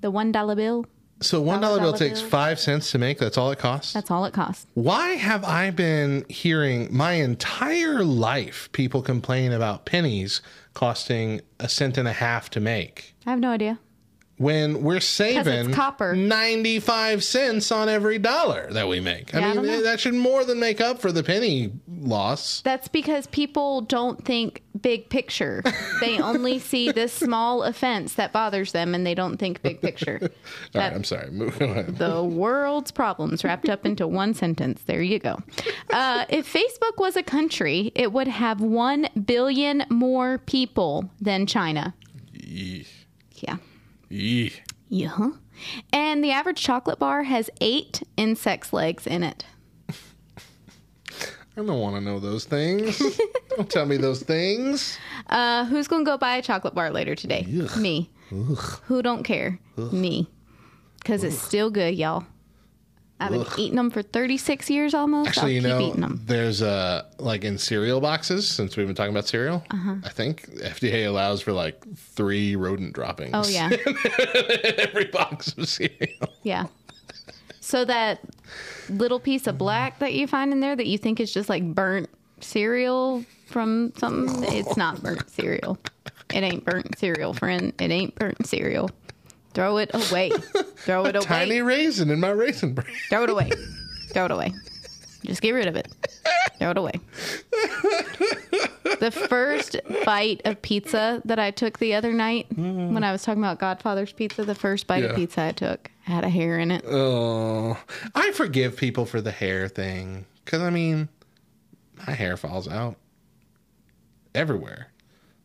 [0.00, 0.86] The $1 bill,
[1.20, 2.30] So one dollar Dollar bill takes bill.
[2.30, 3.18] five cents to make.
[3.18, 3.92] That's all it costs.
[3.92, 4.66] that's all it costs.
[4.74, 10.40] Why have I been hearing my entire life people complain about pennies
[10.72, 13.14] costing a cent and a half to make?
[13.26, 13.78] I have no idea.
[14.40, 16.16] When we're saving copper.
[16.16, 19.34] 95 cents on every dollar that we make.
[19.34, 22.62] Yeah, I I mean, that should more than make up for the penny loss.
[22.62, 25.62] That's because people don't think big picture.
[26.00, 30.18] They only see this small offense that bothers them and they don't think big picture.
[30.22, 30.32] All right,
[30.72, 31.30] That- I'm sorry.
[31.30, 31.96] Move on.
[31.98, 34.82] the world's problems wrapped up into one sentence.
[34.86, 35.38] There you go.
[35.90, 41.94] Uh, if Facebook was a country, it would have 1 billion more people than China.
[42.38, 42.86] Eeh.
[43.34, 43.56] Yeah.
[44.10, 44.52] Eeh.
[44.88, 45.30] Yeah.
[45.92, 49.44] And the average chocolate bar has eight insect's legs in it.
[51.56, 53.02] I don't want to know those things.
[53.56, 54.98] don't tell me those things.
[55.28, 57.44] Uh, who's going to go buy a chocolate bar later today?
[57.76, 58.10] Me.
[58.30, 59.58] Who don't care?
[59.76, 60.28] Me.
[60.98, 62.24] Because it's still good, y'all.
[63.20, 65.28] I've been eating them for 36 years almost.
[65.28, 66.22] Actually, you I'll keep know, eating them.
[66.24, 68.48] there's uh like in cereal boxes.
[68.48, 69.96] Since we've been talking about cereal, Uh-huh.
[70.04, 73.30] I think FDA allows for like three rodent droppings.
[73.34, 73.70] Oh, yeah.
[74.64, 76.28] in every box of cereal.
[76.42, 76.66] Yeah.
[77.60, 78.20] So that
[78.88, 81.62] little piece of black that you find in there that you think is just like
[81.74, 82.08] burnt
[82.40, 85.78] cereal from something, it's not burnt cereal.
[86.32, 87.72] It ain't burnt cereal, friend.
[87.80, 88.90] It ain't burnt cereal.
[89.54, 90.30] Throw it away.
[90.30, 91.24] Throw it away.
[91.24, 92.86] Tiny raisin in my raisin bran.
[93.08, 93.50] Throw it away.
[94.12, 94.52] Throw it away.
[95.24, 95.88] Just get rid of it.
[96.58, 96.92] Throw it away.
[99.00, 102.92] The first bite of pizza that I took the other night mm.
[102.92, 105.10] when I was talking about Godfather's pizza, the first bite Yeah.
[105.10, 106.84] of pizza I took had a hair in it.
[106.86, 107.78] Oh,
[108.14, 111.08] I forgive people for the hair thing because I mean,
[112.06, 112.96] my hair falls out
[114.34, 114.88] everywhere.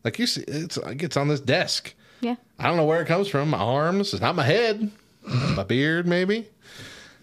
[0.04, 1.94] Like you see, it's it gets on this desk.
[2.22, 2.36] Yeah.
[2.60, 3.50] I don't know where it comes from.
[3.50, 4.14] My arms.
[4.14, 4.92] It's not my head.
[5.56, 6.48] my beard, maybe.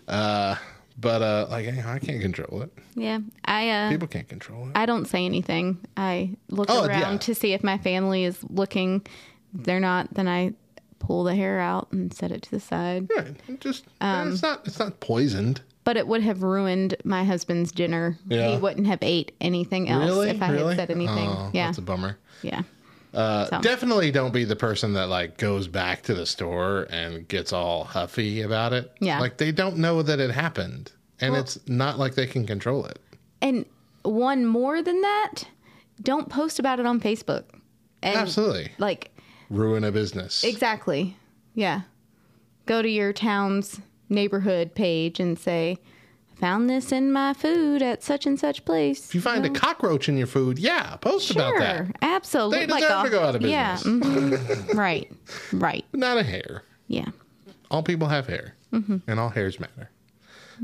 [0.08, 0.56] Uh,
[0.98, 2.72] but uh, like you know, I can't control it.
[2.94, 3.18] Yeah.
[3.44, 4.72] I uh People can't control it.
[4.76, 5.78] I don't say anything.
[5.96, 7.18] I look Oh, around yeah.
[7.18, 9.06] to see if my family is looking.
[9.54, 10.52] If they're not, then I
[10.98, 13.08] pull the hair out and set it to the side.
[13.16, 13.60] Right.
[13.60, 15.60] Just Um, it's not it's not poisoned.
[15.84, 18.16] But it would have ruined my husband's dinner.
[18.28, 18.50] Yeah.
[18.52, 20.30] He wouldn't have ate anything else Really?
[20.30, 20.76] if I really?
[20.76, 21.28] had said anything.
[21.28, 21.66] Oh, yeah.
[21.66, 22.18] That's a bummer.
[22.42, 22.62] yeah.
[23.14, 23.60] Uh, So.
[23.60, 27.84] Definitely don't be the person that like goes back to the store and gets all
[27.84, 28.92] huffy about it.
[29.00, 29.20] Yeah.
[29.20, 30.92] Like they don't know that it happened.
[31.20, 32.98] And it's not like they can control it.
[33.40, 33.64] And
[34.02, 35.44] one more than that,
[36.02, 37.44] don't post about it on Facebook.
[38.02, 38.72] And Absolutely.
[38.78, 39.16] Like
[39.50, 40.42] Ruin a business.
[40.42, 41.16] exactly.
[41.54, 41.82] Yeah.
[42.66, 45.78] Go to your town's neighborhood page and say,
[46.42, 50.08] "Found this in my food at such and such place." If you find a cockroach
[50.08, 51.76] in your food, yeah, post about that.
[51.76, 52.66] Sure, absolutely.
[52.66, 53.84] They deserve to go out of business.
[53.84, 54.74] Yeah, mhm.
[54.74, 55.10] right,
[55.52, 55.84] right.
[55.92, 56.64] Not a hair.
[56.88, 57.06] Yeah.
[57.70, 58.54] All people have hair.
[58.72, 58.96] Mm-hmm.
[59.06, 59.88] And all hairs matter.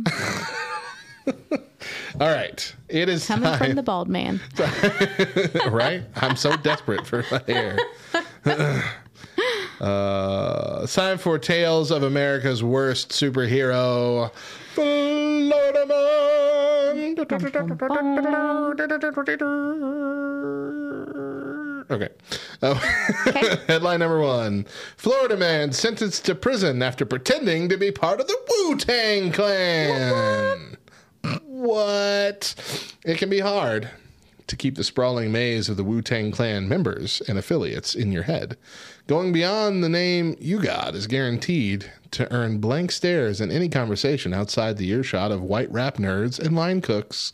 [2.21, 2.75] all right.
[2.88, 3.59] It is Coming time.
[3.59, 4.41] from the bald man.
[5.71, 6.03] right?
[6.17, 7.79] I'm so desperate for my hair.
[9.81, 14.33] uh, time for Tales of America's Worst Superhero.
[14.79, 17.17] Florida man.
[21.91, 22.09] Okay.
[22.62, 22.75] Oh,
[23.67, 28.37] Headline number one Florida man sentenced to prison after pretending to be part of the
[28.49, 30.77] Wu Tang Clan.
[31.45, 32.55] What?
[33.05, 33.91] It can be hard
[34.47, 38.23] to keep the sprawling maze of the Wu Tang Clan members and affiliates in your
[38.25, 38.57] head.
[39.09, 44.35] Going beyond the name you got is guaranteed to earn blank stares in any conversation
[44.35, 47.33] outside the earshot of white rap nerds and line cooks.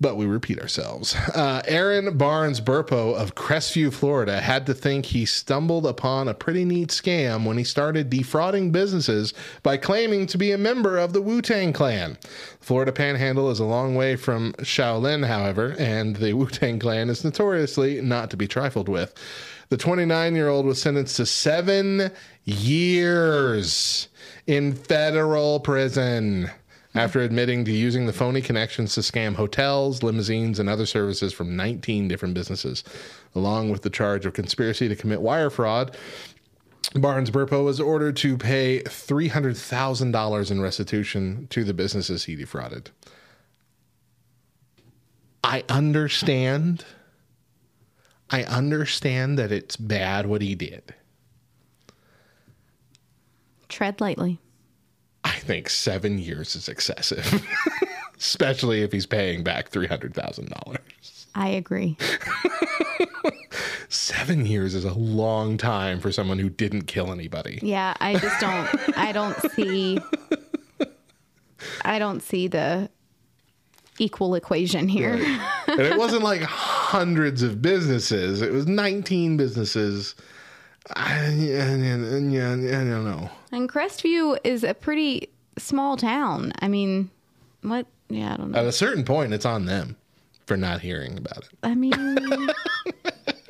[0.00, 1.16] But we repeat ourselves.
[1.34, 6.64] Uh, Aaron Barnes Burpo of Crestview, Florida, had to think he stumbled upon a pretty
[6.64, 11.20] neat scam when he started defrauding businesses by claiming to be a member of the
[11.20, 12.16] Wu Tang Clan.
[12.60, 17.24] Florida Panhandle is a long way from Shaolin, however, and the Wu Tang Clan is
[17.24, 19.12] notoriously not to be trifled with.
[19.70, 22.10] The 29 year old was sentenced to seven
[22.44, 24.08] years
[24.46, 26.50] in federal prison
[26.96, 31.54] after admitting to using the phony connections to scam hotels, limousines, and other services from
[31.54, 32.82] 19 different businesses,
[33.36, 35.96] along with the charge of conspiracy to commit wire fraud.
[36.94, 42.90] Barnes Burpo was ordered to pay $300,000 in restitution to the businesses he defrauded.
[45.44, 46.84] I understand.
[48.30, 50.94] I understand that it's bad what he did.
[53.68, 54.38] Tread lightly.
[55.24, 57.44] I think seven years is excessive,
[58.18, 60.78] especially if he's paying back $300,000.
[61.34, 61.96] I agree.
[63.88, 67.58] Seven years is a long time for someone who didn't kill anybody.
[67.60, 68.96] Yeah, I just don't.
[68.96, 69.98] I don't see.
[71.84, 72.88] I don't see the
[74.00, 75.12] equal equation here.
[75.68, 80.14] and it wasn't like hundreds of businesses, it was 19 businesses.
[80.96, 83.30] I, yeah, yeah, I don't know.
[83.52, 86.52] And Crestview is a pretty small town.
[86.60, 87.10] I mean,
[87.62, 87.86] what?
[88.08, 88.58] Yeah, I don't know.
[88.58, 89.96] At a certain point, it's on them
[90.46, 91.48] for not hearing about it.
[91.62, 92.50] I mean,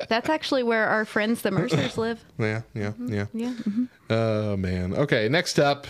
[0.07, 2.23] that's actually where our friends, the Mercers, live.
[2.37, 3.25] Yeah, yeah, yeah.
[3.33, 3.53] Yeah.
[3.53, 3.87] mhm.
[4.09, 4.93] Oh man.
[4.93, 5.87] Okay, next up,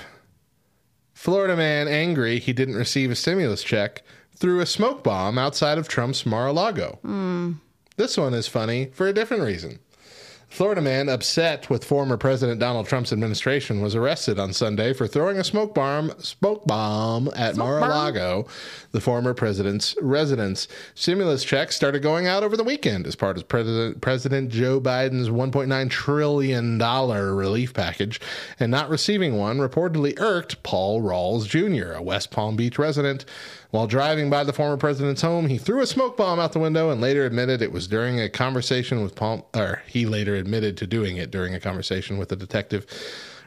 [1.14, 4.04] Florida man angry he didn't receive a stimulus check
[4.42, 6.98] threw a smoke bomb outside of Trump's Mar-a-Lago.
[7.04, 7.54] Hmm.
[7.96, 9.80] This one is funny for a different reason.
[10.52, 15.38] Florida man upset with former President Donald Trump's administration was arrested on Sunday for throwing
[15.38, 18.46] a smoke bomb smoke bomb at Mar-a-Lago,
[18.92, 20.68] the former president's residence.
[20.94, 25.30] Stimulus checks started going out over the weekend as part of President President Joe Biden's
[25.30, 28.20] 1.9 trillion dollar relief package,
[28.60, 33.24] and not receiving one reportedly irked Paul Rawls Jr., a West Palm Beach resident.
[33.72, 36.90] While driving by the former president's home, he threw a smoke bomb out the window
[36.90, 40.88] and later admitted it was during a conversation with Palm, or he later admitted to
[40.88, 42.86] doing it during a conversation with a detective.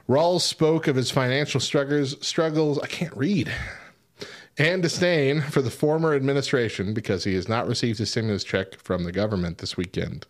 [0.08, 3.52] Rawls spoke of his financial struggles, struggles, I can't read,
[4.56, 9.04] and disdain for the former administration because he has not received a stimulus check from
[9.04, 10.26] the government this weekend.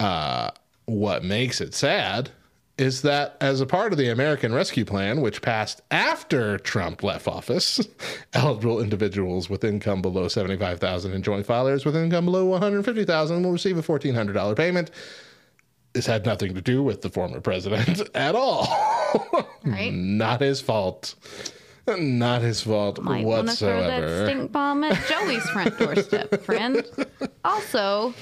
[0.00, 0.50] Uh,
[0.86, 2.30] what makes it sad
[2.78, 7.26] is that as a part of the American Rescue Plan, which passed after Trump left
[7.26, 7.80] office,
[8.32, 13.76] eligible individuals with income below 75,000 and joint filers with income below 150,000 will receive
[13.76, 14.92] a $1,400 payment.
[15.92, 18.66] This had nothing to do with the former president at all.
[19.64, 19.92] Right?
[19.92, 21.14] Not his fault.
[21.86, 26.84] Not his fault Might want to throw that stink bomb at Joey's front doorstep, friend.
[27.44, 28.14] Also,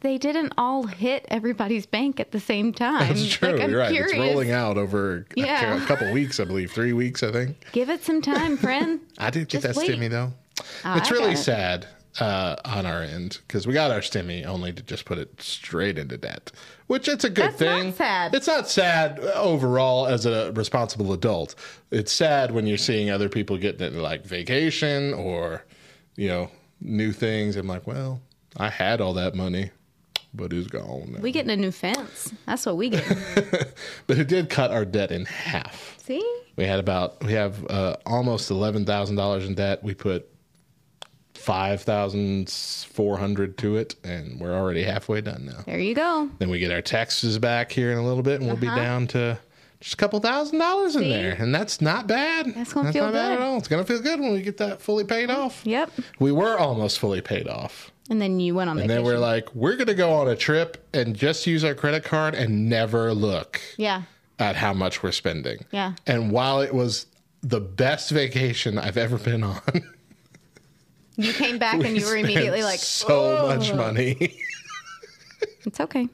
[0.00, 3.08] they didn't all hit everybody's bank at the same time.
[3.08, 3.50] That's true.
[3.52, 3.90] Like, I'm You're right.
[3.92, 4.12] curious.
[4.12, 5.82] It's rolling out over a- Yeah.
[5.82, 6.70] a couple weeks, I believe.
[6.72, 7.56] Three weeks, I think.
[7.72, 9.00] Give it some time, friend.
[9.18, 9.90] I did get Just that wait.
[9.90, 10.32] stimmy though.
[10.84, 11.38] Oh, it's I really it.
[11.38, 11.86] sad
[12.18, 15.96] uh, on our end because we got our stimmy only to just put it straight
[15.96, 16.50] into debt,
[16.88, 17.92] which it's a good That's not thing.
[17.94, 18.34] sad.
[18.34, 21.54] It's not sad overall as a responsible adult.
[21.90, 25.64] It's sad when you're seeing other people getting it like vacation or
[26.16, 27.56] you know new things.
[27.56, 28.20] I'm like, well,
[28.56, 29.70] I had all that money,
[30.34, 31.12] but it's gone.
[31.12, 31.20] now.
[31.20, 32.32] We getting a new fence.
[32.46, 33.04] That's what we get.
[34.06, 35.96] but it did cut our debt in half.
[36.02, 36.22] See?
[36.56, 39.82] We had about we have uh, almost eleven thousand dollars in debt.
[39.82, 40.28] We put
[41.34, 45.62] five thousand four hundred to it, and we're already halfway done now.
[45.66, 46.28] There you go.
[46.38, 48.76] Then we get our taxes back here in a little bit, and we'll be Uh-huh.
[48.76, 49.38] down to
[49.80, 51.08] just a couple thousand dollars in See?
[51.10, 52.46] there, and that's not bad.
[52.54, 53.42] That's gonna feel not bad good.
[53.42, 53.56] at all.
[53.56, 55.62] It's gonna feel good when we get that fully paid off.
[55.64, 55.90] Yep.
[56.18, 57.90] We were almost fully paid off.
[58.10, 60.36] And then you went on And then we're like, we're going to go on a
[60.36, 64.02] trip and just use our credit card and never look yeah.
[64.38, 65.64] at how much we're spending.
[65.70, 65.94] Yeah.
[66.06, 67.06] And while it was
[67.42, 69.60] the best vacation I've ever been on,
[71.20, 74.36] You came back and you were immediately like, so much money.
[75.64, 76.08] it's okay.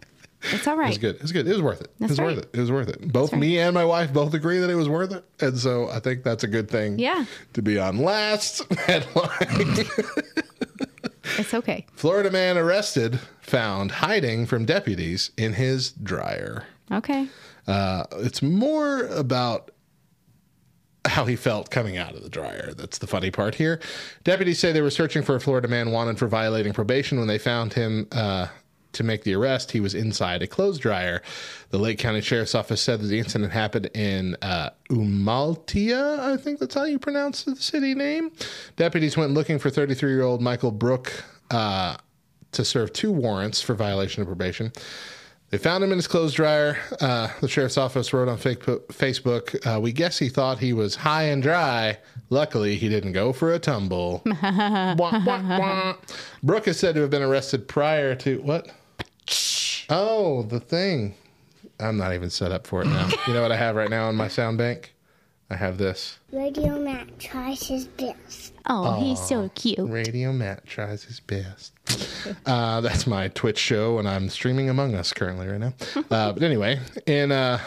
[0.52, 0.88] It's all right.
[0.88, 1.16] was good.
[1.16, 1.46] It was good.
[1.46, 1.90] It was worth it.
[1.98, 2.36] That's it was right.
[2.36, 2.50] worth it.
[2.52, 3.12] It was worth it.
[3.12, 3.40] Both right.
[3.40, 5.24] me and my wife both agree that it was worth it.
[5.40, 6.98] And so I think that's a good thing.
[6.98, 7.24] Yeah.
[7.54, 9.86] To be on last headline.
[11.38, 11.86] It's okay.
[11.92, 16.64] Florida man arrested found hiding from deputies in his dryer.
[16.90, 17.28] Okay.
[17.66, 19.70] Uh, it's more about
[21.04, 22.72] how he felt coming out of the dryer.
[22.76, 23.80] That's the funny part here.
[24.24, 27.18] Deputies say they were searching for a Florida man wanted for violating probation.
[27.18, 28.48] When they found him uh,
[28.96, 31.22] to make the arrest, he was inside a clothes dryer.
[31.70, 36.58] The Lake County Sheriff's Office said that the incident happened in uh, Umaltia, I think
[36.58, 38.30] that's how you pronounce the city name.
[38.76, 41.96] Deputies went looking for 33 year old Michael Brook uh,
[42.52, 44.72] to serve two warrants for violation of probation.
[45.50, 46.76] They found him in his clothes dryer.
[47.00, 50.96] Uh, the sheriff's office wrote on fake- Facebook, uh, We guess he thought he was
[50.96, 51.98] high and dry.
[52.30, 54.22] Luckily, he didn't go for a tumble.
[54.42, 55.94] Wah, wah, wah.
[56.42, 58.68] Brooke is said to have been arrested prior to what?
[59.88, 61.14] Oh, the thing.
[61.78, 63.08] I'm not even set up for it now.
[63.26, 64.94] you know what I have right now on my sound bank?
[65.48, 66.18] I have this.
[66.32, 68.52] Radio Matt tries his best.
[68.66, 69.78] Oh, he's so cute.
[69.88, 71.72] Radio Matt tries his best.
[72.44, 75.72] Uh, that's my Twitch show, and I'm streaming Among Us currently right now.
[76.10, 77.58] Uh, but anyway, and uh,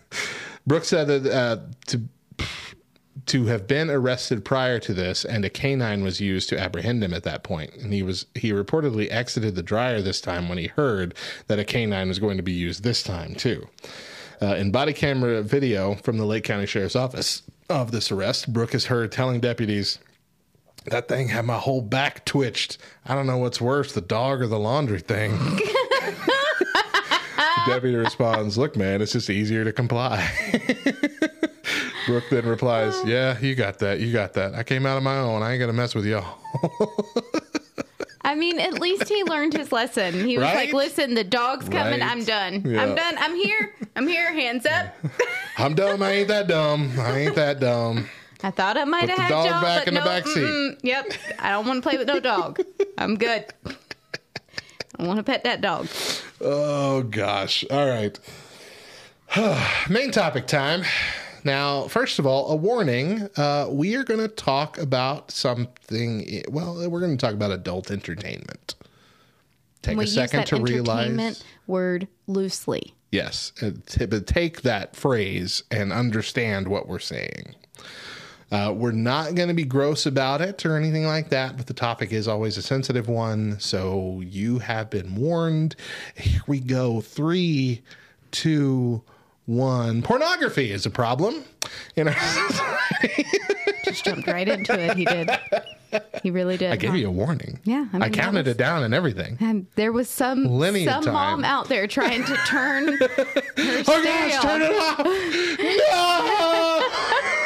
[0.66, 2.00] Brooke said that uh, to
[3.26, 7.14] to have been arrested prior to this, and a canine was used to apprehend him
[7.14, 7.74] at that point.
[7.76, 11.14] And he was he reportedly exited the dryer this time when he heard
[11.46, 13.68] that a canine was going to be used this time too.
[14.40, 18.74] Uh, in body camera video from the Lake County Sheriff's Office of this arrest, Brooke
[18.74, 19.98] is heard telling deputies.
[20.86, 22.76] That thing had my whole back twitched.
[23.06, 25.30] I don't know what's worse, the dog or the laundry thing.
[25.38, 25.62] the
[27.68, 30.28] deputy responds, Look, man, it's just easier to comply.
[32.06, 33.04] Brooke then replies, uh.
[33.06, 34.00] Yeah, you got that.
[34.00, 34.54] You got that.
[34.54, 35.42] I came out of my own.
[35.42, 36.38] I ain't to mess with y'all.
[38.24, 40.14] I mean, at least he learned his lesson.
[40.14, 40.54] He was Right?
[40.54, 42.00] like, "Listen, the dog's coming.
[42.00, 42.10] Right.
[42.10, 42.62] I'm done.
[42.64, 42.82] Yeah.
[42.82, 43.16] I'm done.
[43.18, 43.74] I'm here.
[43.96, 44.32] I'm here.
[44.32, 44.94] Hands up."
[45.58, 46.02] I'm dumb.
[46.02, 46.92] I ain't that dumb.
[46.98, 48.08] I ain't that dumb.
[48.44, 50.06] I thought I might Put have the had dog Joe, back but in the no,
[50.06, 50.78] back seat.
[50.82, 52.60] Yep, I don't want to play with no dog.
[52.98, 53.44] I'm good.
[54.98, 55.88] I want to pet that dog.
[56.40, 57.64] Oh gosh.
[57.70, 58.18] All right.
[59.90, 60.82] Main topic time.
[61.44, 63.28] Now, first of all, a warning.
[63.36, 66.44] Uh, we are going to talk about something.
[66.48, 68.74] Well, we're going to talk about adult entertainment.
[69.82, 71.42] Take we a second to realize.
[71.66, 72.94] word loosely.
[73.10, 73.72] Yes, uh,
[74.06, 77.54] but take that phrase and understand what we're saying.
[78.50, 81.74] Uh, we're not going to be gross about it or anything like that, but the
[81.74, 83.58] topic is always a sensitive one.
[83.58, 85.74] So you have been warned.
[86.14, 87.00] Here we go.
[87.00, 87.82] Three,
[88.30, 89.02] two,
[89.46, 90.02] one.
[90.02, 91.44] Pornography is a problem.
[91.96, 93.26] In our society.
[93.84, 94.96] Just jumped right into it.
[94.96, 95.30] He did.
[96.22, 96.72] He really did.
[96.72, 96.96] I gave huh?
[96.96, 97.58] you a warning.
[97.64, 99.36] Yeah, I I, mean, that counted was- it down and everything.
[99.40, 101.12] And there was some some time.
[101.12, 102.88] mom out there trying to turn.
[102.98, 103.08] her
[103.56, 105.06] Oh gosh, turn it off!
[105.92, 107.38] No!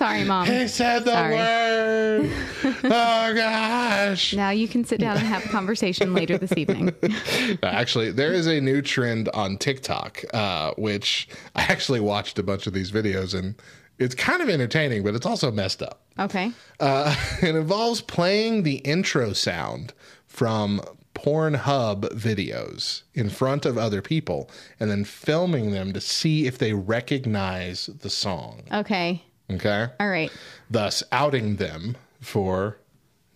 [0.00, 0.46] Sorry, mom.
[0.46, 1.34] He said the Sorry.
[1.34, 2.30] word.
[2.84, 4.32] Oh gosh.
[4.32, 6.94] Now you can sit down and have a conversation later this evening.
[7.62, 12.66] Actually, there is a new trend on TikTok, uh, which I actually watched a bunch
[12.66, 13.56] of these videos and
[13.98, 16.00] it's kind of entertaining, but it's also messed up.
[16.18, 16.52] Okay.
[16.80, 19.92] Uh, it involves playing the intro sound
[20.26, 20.80] from
[21.14, 26.72] Pornhub videos in front of other people and then filming them to see if they
[26.72, 28.62] recognize the song.
[28.72, 29.24] Okay.
[29.50, 29.88] Okay.
[29.98, 30.30] All right.
[30.70, 32.76] Thus outing them for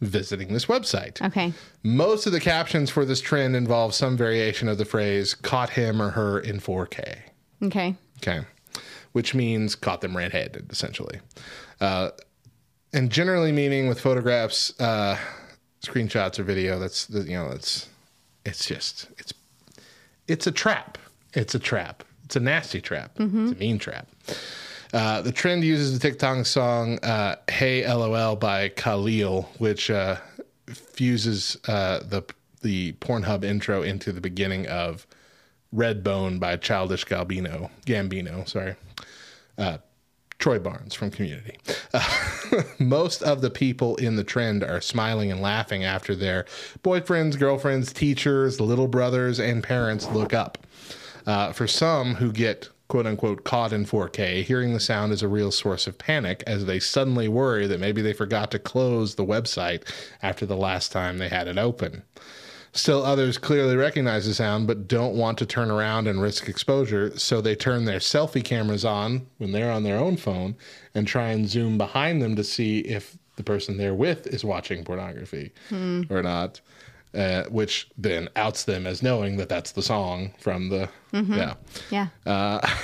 [0.01, 1.21] visiting this website.
[1.23, 1.53] Okay.
[1.83, 6.01] Most of the captions for this trend involve some variation of the phrase caught him
[6.01, 7.19] or her in 4K.
[7.63, 7.97] Okay.
[8.19, 8.45] Okay.
[9.13, 11.21] Which means caught them red handed, essentially.
[11.81, 12.11] Uh,
[12.93, 15.19] and generally meaning with photographs, uh,
[15.83, 17.89] screenshots, or video, that's, you know, it's,
[18.45, 19.33] it's just, it's,
[20.29, 20.99] it's a trap.
[21.33, 22.05] It's a trap.
[22.25, 23.13] It's a nasty trap.
[23.49, 24.09] It's a mean trap.
[24.95, 30.17] Uh, the trend uses the TikTok song uh, "Hey LOL" by Khalil, which uh,
[30.69, 32.23] fuses uh, the
[32.63, 35.05] the Pornhub intro into the beginning of
[35.75, 37.71] "Redbone" by Childish Gambino.
[37.85, 38.77] Gambino, sorry.
[39.59, 39.79] Uh,
[40.39, 41.59] Troy Barnes from Community.
[41.93, 46.45] Uh, most of the people in the trend are smiling and laughing after their
[46.85, 50.59] boyfriends, girlfriends, teachers, little brothers, and parents look up.
[51.27, 55.29] Uh, for some who get quote unquote caught in 4K, hearing the sound is a
[55.29, 59.25] real source of panic as they suddenly worry that maybe they forgot to close the
[59.25, 59.83] website
[60.23, 62.03] after the last time they had it open.
[62.73, 67.17] Still, others clearly recognize the sound but don't want to turn around and risk exposure,
[67.17, 70.57] so they turn their selfie cameras on when they're on their own phone
[70.93, 74.85] and try and zoom behind them to see if the person they're with is watching
[74.85, 76.03] pornography hmm.
[76.11, 76.61] or not,
[77.15, 80.89] uh, which then outs them as knowing that that's the song from the.
[81.13, 81.55] Yeah.
[81.91, 82.61] Yeah.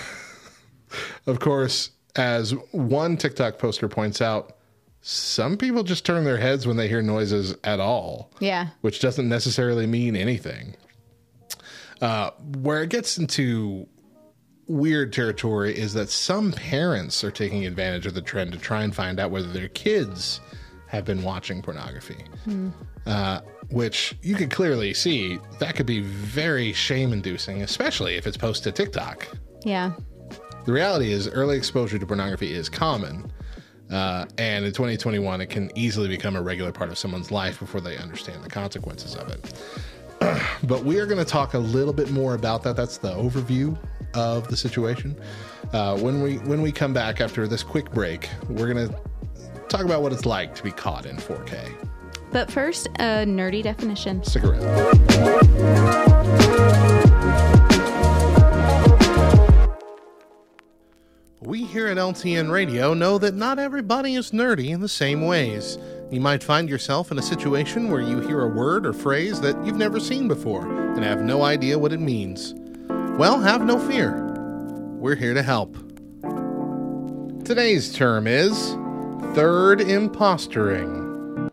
[1.27, 4.57] Of course, as one TikTok poster points out,
[5.03, 8.33] some people just turn their heads when they hear noises at all.
[8.41, 8.69] yeah.
[8.81, 10.75] which doesn't necessarily mean anything.
[12.01, 13.87] Uh, where it gets into
[14.67, 18.95] weird territory is that some parents are taking advantage of the trend to try and
[18.95, 20.41] find out whether their kids
[20.91, 22.25] have been watching pornography.
[23.07, 28.37] Uh, which you could clearly see that could be very shame inducing, especially if it's
[28.37, 29.29] posted to TikTok.
[29.65, 29.93] Yeah.
[30.65, 33.33] The reality is, early exposure to pornography is common.
[33.91, 37.81] Uh, and in 2021, it can easily become a regular part of someone's life before
[37.81, 40.43] they understand the consequences of it.
[40.65, 42.77] but we are going to talk a little bit more about that.
[42.77, 43.79] That's the overview
[44.15, 45.17] of the situation.
[45.73, 49.01] Uh, when we when we come back after this quick break, we're going to
[49.71, 51.73] talk about what it's like to be caught in 4K.
[52.33, 54.23] But first, a nerdy definition.
[54.25, 54.61] Stick around.
[61.41, 65.79] We here at LTN Radio know that not everybody is nerdy in the same ways.
[66.11, 69.65] You might find yourself in a situation where you hear a word or phrase that
[69.65, 72.55] you've never seen before and have no idea what it means.
[73.19, 74.27] Well, have no fear.
[74.99, 75.77] We're here to help.
[77.45, 78.77] Today's term is
[79.35, 81.49] third impostering.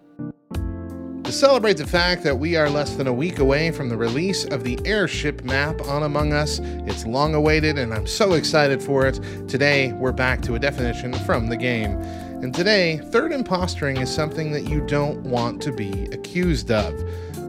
[1.24, 4.46] To celebrate the fact that we are less than a week away from the release
[4.46, 9.06] of the airship map on Among Us, it's long awaited and I'm so excited for
[9.06, 9.20] it.
[9.48, 12.02] Today, we're back to a definition from the game.
[12.42, 16.96] And today, third impostering is something that you don't want to be accused of.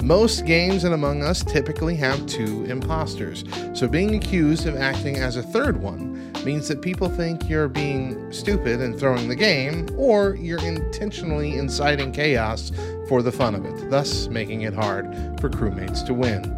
[0.02, 5.36] Most games in Among Us typically have two imposters, so being accused of acting as
[5.36, 10.34] a third one means that people think you're being stupid and throwing the game, or
[10.36, 12.72] you're intentionally inciting chaos
[13.08, 15.06] for the fun of it, thus making it hard
[15.40, 16.54] for crewmates to win.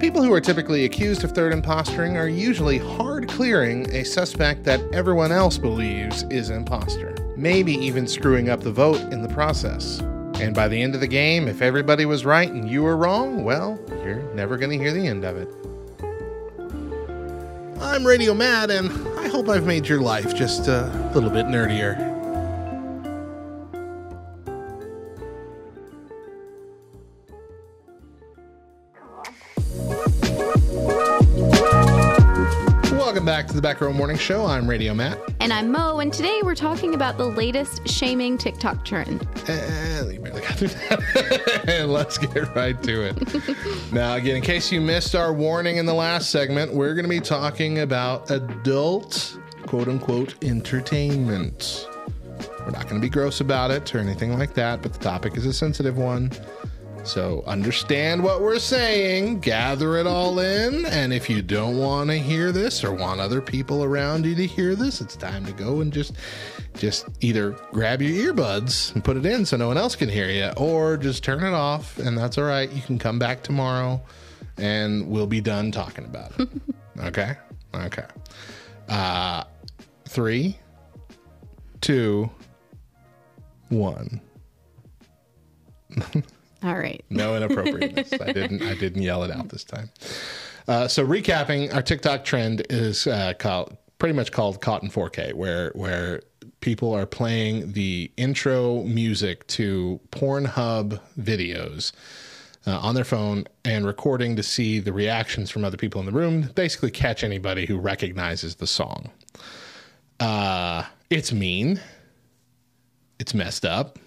[0.00, 4.80] People who are typically accused of third impostering are usually hard clearing a suspect that
[4.94, 10.00] everyone else believes is imposter, maybe even screwing up the vote in the process.
[10.40, 13.44] And by the end of the game, if everybody was right and you were wrong,
[13.44, 15.48] well, you're never going to hear the end of it.
[17.82, 18.90] I'm Radio Matt, and
[19.30, 22.09] hope I've made your life just a little bit nerdier.
[33.50, 34.46] To the Back Row Morning Show.
[34.46, 35.18] I'm Radio Matt.
[35.40, 39.26] And I'm Mo, and today we're talking about the latest shaming TikTok trend.
[39.48, 41.64] And got through that.
[41.66, 43.92] and let's get right to it.
[43.92, 47.10] now, again, in case you missed our warning in the last segment, we're going to
[47.10, 49.36] be talking about adult,
[49.66, 51.88] quote unquote, entertainment.
[52.60, 55.36] We're not going to be gross about it or anything like that, but the topic
[55.36, 56.30] is a sensitive one.
[57.04, 62.16] So understand what we're saying, gather it all in, and if you don't want to
[62.16, 65.80] hear this or want other people around you to hear this, it's time to go
[65.80, 66.14] and just
[66.74, 70.28] just either grab your earbuds and put it in so no one else can hear
[70.28, 72.70] you or just turn it off and that's all right.
[72.70, 74.00] You can come back tomorrow
[74.56, 76.48] and we'll be done talking about it.
[77.00, 77.36] okay?
[77.74, 78.04] Okay.
[78.88, 79.44] Uh
[80.06, 80.56] 3
[81.80, 82.30] 2
[83.68, 84.20] 1
[86.62, 87.04] All right.
[87.10, 88.12] no inappropriateness.
[88.20, 88.62] I didn't.
[88.62, 89.90] I didn't yell it out this time.
[90.68, 95.34] Uh, so recapping, our TikTok trend is uh, called pretty much called Caught in 4K,
[95.34, 96.22] where where
[96.60, 101.92] people are playing the intro music to Pornhub videos
[102.66, 106.12] uh, on their phone and recording to see the reactions from other people in the
[106.12, 106.50] room.
[106.54, 109.10] Basically, catch anybody who recognizes the song.
[110.18, 111.80] Uh, it's mean.
[113.18, 113.98] It's messed up.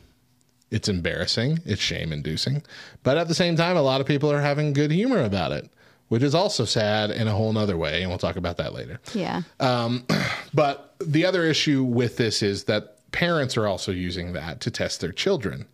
[0.73, 1.59] It's embarrassing.
[1.65, 2.63] It's shame inducing.
[3.03, 5.69] But at the same time, a lot of people are having good humor about it,
[6.07, 8.01] which is also sad in a whole nother way.
[8.01, 8.99] And we'll talk about that later.
[9.13, 9.43] Yeah.
[9.59, 10.03] Um,
[10.53, 14.99] but the other issue with this is that parents are also using that to test
[14.99, 15.67] their children,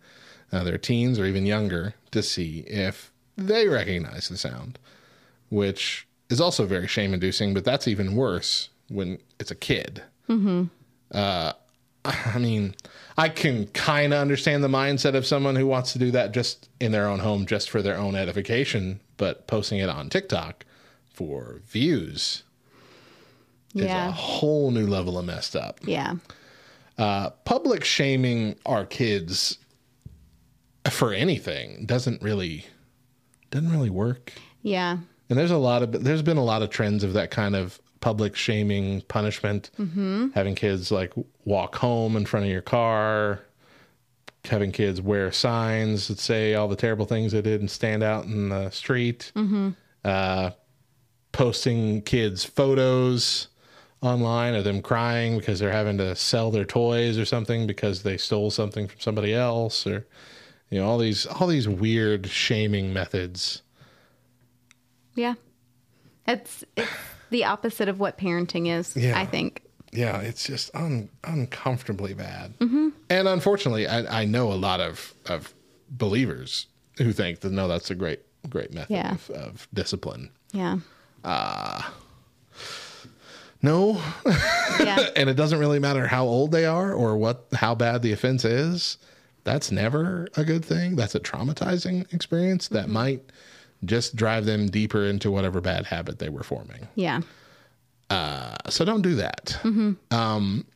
[0.52, 4.78] uh, their teens or even younger, to see if they recognize the sound,
[5.48, 7.54] which is also very shame inducing.
[7.54, 10.02] But that's even worse when it's a kid.
[10.28, 10.64] Mm-hmm.
[11.10, 11.54] Uh,
[12.04, 12.74] I mean,
[13.16, 16.68] I can kind of understand the mindset of someone who wants to do that just
[16.80, 20.64] in their own home, just for their own edification, but posting it on TikTok
[21.12, 22.44] for views
[23.74, 25.80] is a whole new level of messed up.
[25.82, 26.14] Yeah.
[26.98, 29.58] Uh, public shaming our kids
[30.90, 32.66] for anything doesn't really
[33.50, 34.32] doesn't really work.
[34.62, 34.98] Yeah.
[35.28, 37.80] And there's a lot of there's been a lot of trends of that kind of
[38.00, 39.70] public shaming punishment.
[39.78, 40.28] Mm-hmm.
[40.34, 41.12] Having kids like
[41.44, 43.40] walk home in front of your car,
[44.44, 48.24] having kids wear signs that say all the terrible things they did and stand out
[48.24, 49.32] in the street.
[49.34, 49.70] Mm-hmm.
[50.04, 50.50] Uh,
[51.32, 53.48] posting kids photos
[54.02, 58.16] online of them crying because they're having to sell their toys or something because they
[58.16, 60.06] stole something from somebody else or
[60.70, 63.62] you know all these all these weird shaming methods
[65.14, 65.34] Yeah.
[66.26, 66.90] It's, it's
[67.30, 69.18] the opposite of what parenting is, Yeah.
[69.18, 69.62] I think.
[69.92, 72.88] yeah it's just un, uncomfortably bad Mm-hmm.
[73.08, 75.52] and unfortunately I, I know a lot of of
[75.90, 76.66] believers
[76.98, 79.12] who think that no that's a great great method Yeah.
[79.14, 80.78] of, of discipline Yeah.
[81.24, 81.82] uh
[83.62, 84.00] no
[84.80, 85.08] Yeah.
[85.16, 88.44] and it doesn't really matter how old they are or what how bad the offense
[88.44, 88.96] is
[89.44, 92.92] that's never a good thing that's a traumatizing experience that Mm-hmm.
[92.92, 93.22] might
[93.84, 97.20] just drive them deeper into whatever bad habit they were forming Yeah.
[98.10, 99.92] uh, so don't do that Mm-hmm.
[100.14, 100.66] um,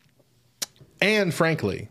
[1.01, 1.89] and frankly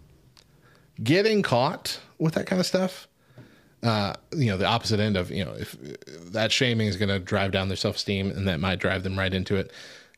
[1.04, 3.08] getting caught with that kind of stuff
[3.84, 5.76] uh, you know the opposite end of you know if
[6.32, 9.34] that shaming is going to drive down their self-esteem and that might drive them right
[9.34, 9.72] into it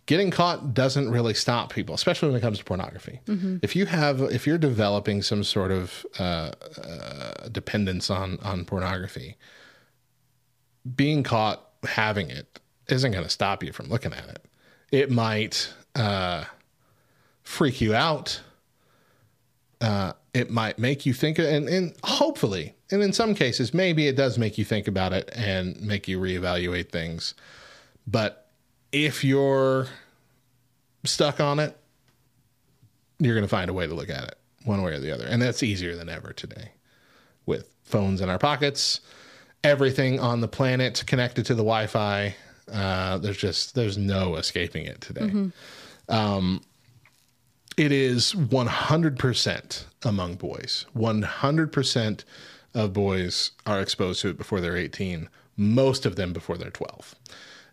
[0.05, 3.59] getting caught doesn't really stop people especially when it comes to pornography Mhm.
[3.63, 9.35] if you have if you're developing some sort of uh, uh, dependence on on pornography
[10.95, 14.45] being caught having it isn't going to stop you from looking at it.
[14.91, 16.45] It might uh,
[17.43, 18.41] freak you out.
[19.81, 24.15] Uh, it might make you think and, and hopefully and in some cases maybe it
[24.15, 27.35] does make you think about it and make you reevaluate things.
[28.07, 28.49] But
[28.91, 29.87] if you're
[31.03, 31.77] stuck on it
[33.19, 35.25] you're going to find a way to look at it one way or the other.
[35.25, 36.71] And that's easier than ever today
[37.45, 39.01] with phones in our pockets
[39.63, 42.35] everything on the planet connected to the wi-fi
[42.71, 46.13] uh, there's just there's no escaping it today Mm-hmm.
[46.13, 46.61] um,
[47.77, 52.23] it is 100% among boys 100%
[52.75, 57.15] of boys are exposed to it before they're 18, most of them before they're 12.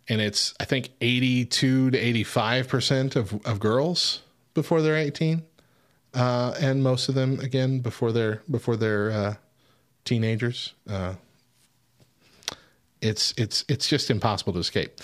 [0.09, 4.23] And it's, I think, 82 to 85% of, of girls
[4.55, 5.43] before they're 18.
[6.15, 9.35] Uh, and most of them, again, before they're, before they're uh,
[10.05, 10.75] teenagers.
[10.89, 11.15] Uh,
[13.03, 15.01] it's, it's, it's just impossible to escape.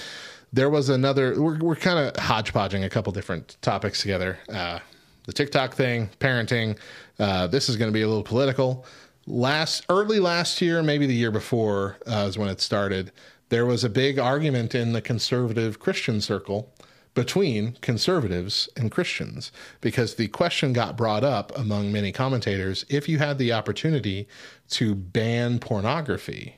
[0.53, 4.39] There was another, we're, we're kind of hodgepodging a couple different topics together.
[4.49, 4.79] Uh,
[5.27, 6.79] the TikTok thing, parenting.
[7.19, 8.87] Uh, this is going to be a little political.
[9.27, 13.13] Last early last year, maybe the year before, uh, is when it started.
[13.51, 16.73] There was a big argument in the conservative Christian circle
[17.13, 23.19] between conservatives and Christians because the question got brought up among many commentators if you
[23.19, 24.29] had the opportunity
[24.71, 26.57] to ban pornography,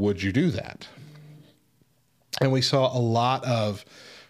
[0.00, 0.88] would you do that?
[2.40, 3.84] And we saw a lot of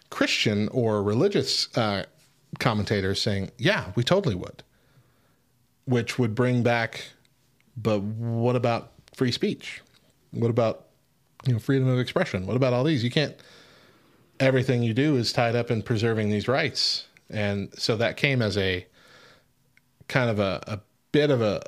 [0.09, 2.03] Christian or religious uh,
[2.59, 4.63] commentators saying, yeah, we totally would,
[5.85, 7.05] which would bring back,
[7.77, 9.81] but what about free speech?
[10.31, 10.87] What about
[11.45, 12.45] you know freedom of expression?
[12.45, 13.03] What about all these?
[13.03, 13.35] You can't.
[14.39, 18.57] Everything you do is tied up in preserving these rights, and so that came as
[18.57, 18.87] a
[20.07, 20.79] kind of a, a
[21.11, 21.61] bit of a,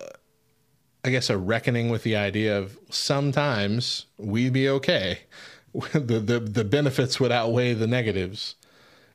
[1.06, 5.20] I guess, a reckoning with the idea of sometimes we'd be okay.
[5.94, 8.56] the, the the benefits would outweigh the negatives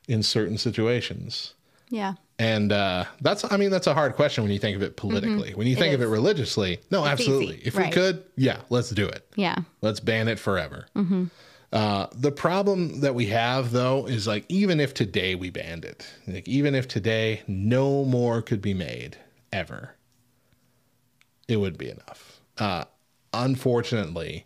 [0.07, 1.53] in certain situations.
[1.89, 2.13] Yeah.
[2.37, 5.53] And uh, that's, I mean, that's a hard question when you think of it politically.
[5.55, 7.55] When you think of it religiously, no, It's absolutely.
[7.55, 9.27] easy, If we could, yeah, let's do it.
[9.35, 9.55] Yeah.
[9.81, 10.85] Let's ban it forever.
[11.73, 16.07] Uh, the problem that we have, though, is like even if today we banned it,
[16.27, 19.17] like even if today no more could be made
[19.51, 19.95] ever,
[21.49, 22.39] it would be enough.
[22.57, 22.85] Uh,
[23.33, 24.45] unfortunately,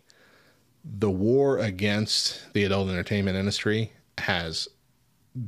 [0.82, 4.68] the war against the adult entertainment industry has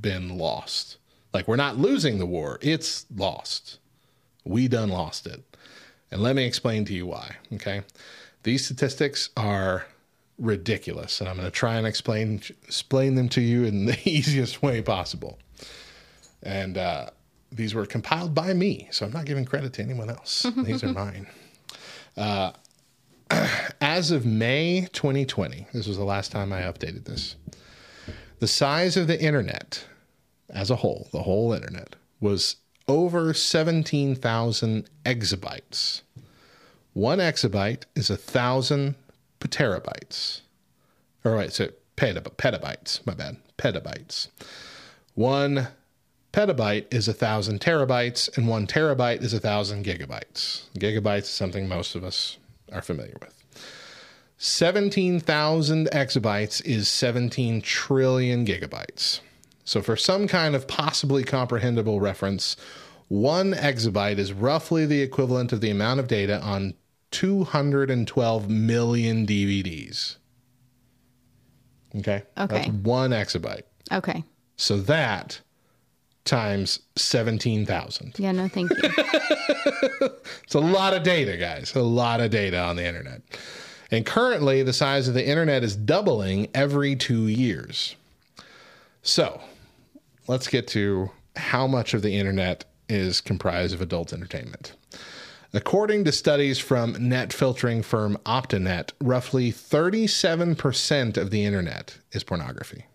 [0.01, 0.99] been lost.
[1.33, 3.79] Like we're not losing the war, it's lost.
[4.45, 5.43] We done lost it.
[6.11, 7.83] And let me explain to you why, okay?
[8.43, 9.87] These statistics are
[10.39, 14.63] ridiculous, and I'm going to try and explain explain them to you in the easiest
[14.63, 15.39] way possible.
[16.43, 17.11] And uh,
[17.51, 20.47] these were compiled by me, so I'm not giving credit to anyone else.
[20.57, 21.27] these are mine.
[22.17, 22.53] Uh,
[23.81, 27.37] as of May 2020, this was the last time I updated this.
[28.39, 29.85] The size of the internet
[30.51, 32.57] as a whole, the whole internet, was
[32.89, 36.03] over 17,000 exabytes.
[36.93, 38.95] One exabyte is a thousand
[39.41, 40.41] terabytes.
[41.25, 44.29] All right, so petab- petabytes, my bad, petabytes.
[45.15, 45.69] One
[46.37, 50.65] petabyte is a thousand terabytes, and one terabyte is a thousand gigabytes.
[50.79, 52.37] Gigabytes is something most of us
[52.71, 53.43] are familiar with.
[54.37, 59.21] 17,000 exabytes is 17 trillion gigabytes.
[59.65, 62.55] So, for some kind of possibly comprehensible reference,
[63.09, 66.75] one exabyte is roughly the equivalent of the amount of data on
[67.13, 70.17] 212 million DVDs.
[71.97, 72.25] Okay?
[72.37, 72.57] Okay.
[72.57, 73.63] That's one exabyte.
[73.91, 74.23] Okay.
[74.57, 75.41] So, that
[76.27, 78.19] times 17,000.
[78.19, 78.91] Yeah, no, thank you.
[80.45, 81.75] It's a lot of data, guys.
[81.75, 83.23] A lot of data on the internet.
[83.91, 87.97] And currently, the size of the internet is doubling every two years.
[89.03, 89.41] So,
[90.29, 94.75] let's get to how much of the internet is comprised of adult entertainment.
[95.53, 102.87] According to studies from net filtering firm Optenet, roughly 37% of the internet is pornography.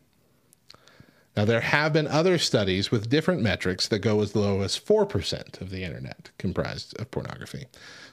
[1.36, 5.62] Now, there have been other studies with different metrics that go as low as 4%
[5.62, 7.68] of the internet comprised of pornography.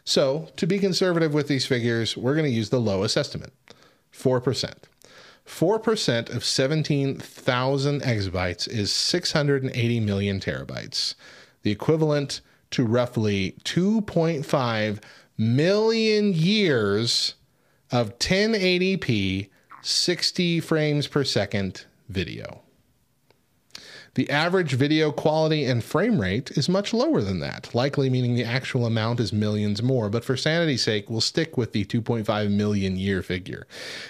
[0.04, 3.52] So, to be conservative with these figures, we're going to use the lowest estimate
[4.12, 4.74] 4%.
[5.46, 11.14] 4% of 17,000 exabytes is 680 million terabytes,
[11.62, 12.40] the equivalent
[12.70, 15.02] to roughly 2.5
[15.38, 17.34] million years
[17.90, 19.48] of 1080p
[19.80, 22.62] 60 frames per second video.
[24.18, 28.42] The average video quality and frame rate is much lower than that, likely meaning the
[28.42, 32.96] actual amount is millions more, but for sanity's sake, we'll stick with the 2.5 million
[32.96, 33.64] year figure.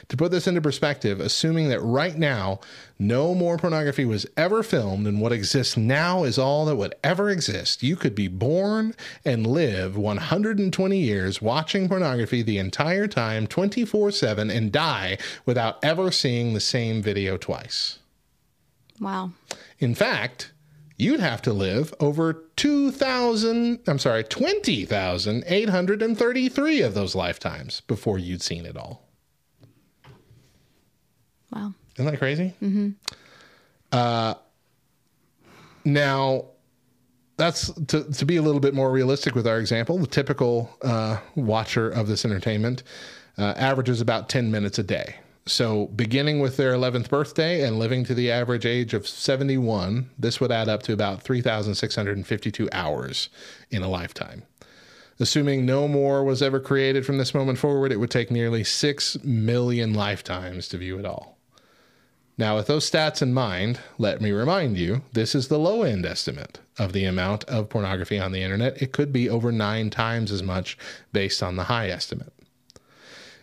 [0.09, 2.59] To put this into perspective, assuming that right now
[2.99, 7.29] no more pornography was ever filmed and what exists now is all that would ever
[7.29, 8.95] exist, you could be born
[9.27, 16.11] and live 120 years watching pornography the entire time, 24 7, and die without ever
[16.11, 17.99] seeing the same video twice.
[19.01, 19.33] Wow.
[19.79, 20.53] In fact,
[20.97, 28.67] you'd have to live over 2,000, I'm sorry, 20,833 of those lifetimes before you'd seen
[28.67, 29.09] it all.
[31.53, 31.75] Wow.
[31.95, 32.55] Isn't that crazy?
[32.63, 32.91] Mm-hmm.
[33.93, 34.35] Uh,
[35.85, 36.47] now,
[37.37, 39.99] that's to, to be a little bit more realistic with our example.
[39.99, 42.83] The typical uh, watcher of this entertainment
[43.39, 45.17] uh, averages about 10 minutes a day.
[45.49, 50.41] So, beginning with their 11th birthday and living to the average age of 71, this
[50.41, 53.31] would add up to about 3,652 hours
[53.71, 54.43] in a lifetime.
[55.19, 59.25] Assuming no more was ever created from this moment forward, it would take nearly 6
[59.25, 61.39] million lifetimes to view it all.
[62.37, 66.05] Now, with those stats in mind, let me remind you this is the low end
[66.05, 68.83] estimate of the amount of pornography on the internet.
[68.83, 70.77] It could be over nine times as much
[71.13, 72.35] based on the high estimate.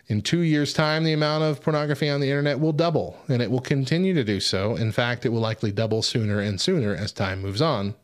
[0.08, 3.50] In two years' time, the amount of pornography on the internet will double, and it
[3.50, 4.76] will continue to do so.
[4.76, 7.96] In fact, it will likely double sooner and sooner as time moves on.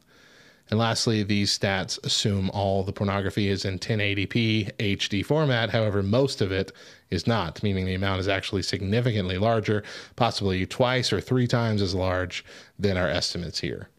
[0.68, 5.70] And lastly, these stats assume all the pornography is in 1080p HD format.
[5.70, 6.72] However, most of it
[7.11, 9.84] is not, meaning the amount is actually significantly larger,
[10.16, 12.44] possibly twice or three times as large
[12.78, 13.90] than our estimates here.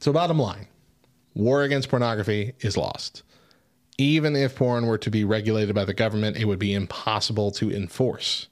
[0.00, 0.66] So, bottom line
[1.34, 3.22] war against pornography is lost.
[3.96, 7.70] Even if porn were to be regulated by the government, it would be impossible to
[7.70, 8.48] enforce.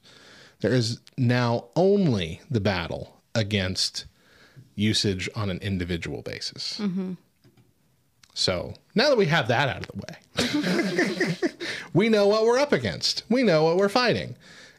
[0.60, 4.04] There is now only the battle against
[4.76, 6.80] usage on an individual basis.
[8.34, 11.50] So now that we have that out of the way,
[11.92, 13.24] we know what we're up against.
[13.28, 14.36] We know what we're fighting.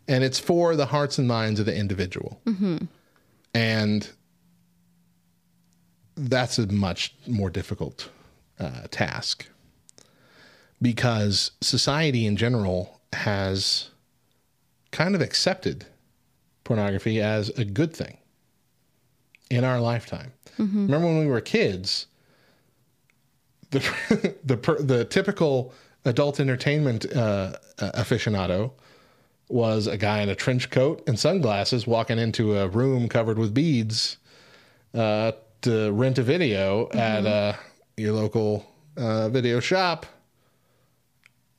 [0.07, 2.39] And it's for the hearts and minds of the individual.
[3.53, 4.09] And
[6.16, 8.09] that's a much more difficult
[8.59, 9.47] uh, task
[10.84, 13.90] because society in general has
[14.92, 15.86] kind of accepted
[16.66, 18.18] pornography as a good thing
[19.50, 20.34] in our lifetime.
[20.86, 22.08] Remember when we were kids,
[23.72, 23.80] the
[24.44, 25.74] the the typical
[26.06, 28.72] adult entertainment uh, aficionado
[29.50, 33.54] was a guy in a trench coat and sunglasses walking into a room covered with
[33.54, 34.18] beads
[34.94, 35.32] uh,
[35.62, 37.54] to rent a video at uh,
[37.96, 38.66] your local
[38.98, 40.06] uh, video shop.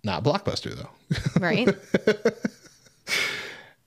[0.04, 1.40] Not Blockbuster though.
[1.40, 1.68] Right?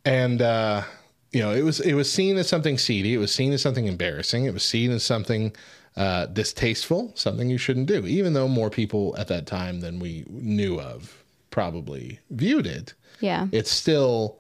[0.06, 0.84] and uh,
[1.32, 3.86] you know it was it was seen as something seedy it was seen as something
[3.86, 5.54] embarrassing it was seen as something
[5.96, 10.24] uh, distasteful something you shouldn't do even though more people at that time than we
[10.30, 13.48] knew of probably viewed it yeah.
[13.52, 14.38] it still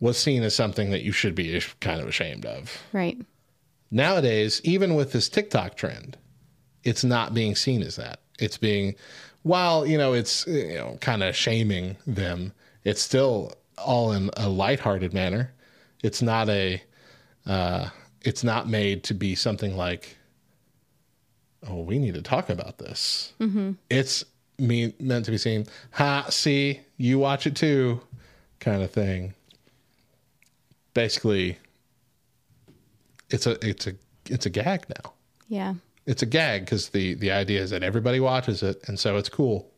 [0.00, 3.18] was seen as something that you should be kind of ashamed of Right.
[3.90, 6.16] nowadays, even with this TikTok trend,
[6.84, 8.20] it's not being seen as that.
[8.38, 8.94] It's being,
[9.46, 12.52] while you know, it's you know, kind of shaming them.
[12.82, 15.52] It's still all in a lighthearted manner.
[16.02, 16.82] It's not a,
[17.46, 17.90] uh,
[18.22, 20.16] it's not made to be something like,
[21.68, 23.34] oh, we need to talk about this.
[23.88, 24.24] It's
[24.58, 25.66] me meant to be seen.
[25.92, 28.00] Ha, see, you watch it too,
[28.58, 29.34] kind of thing.
[30.92, 31.58] Basically,
[33.30, 33.94] it's a it's a
[34.28, 35.12] it's a gag now.
[35.48, 35.74] Yeah.
[36.06, 39.28] It's a gag because the the idea is that everybody watches it, and so it's
[39.28, 39.70] cool.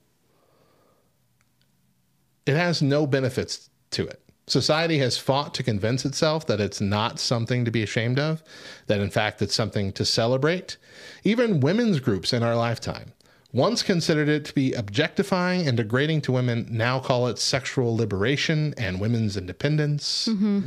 [2.47, 4.23] It has no benefits to it.
[4.47, 8.43] Society has fought to convince itself that it's not something to be ashamed of,
[8.87, 10.79] that in fact it's something to celebrate.
[11.23, 13.13] Even women's groups in our lifetime
[13.53, 18.75] once considered it to be objectifying and degrading to women, now call it sexual liberation
[18.77, 20.29] and women's independence.
[20.31, 20.61] Mm-hmm.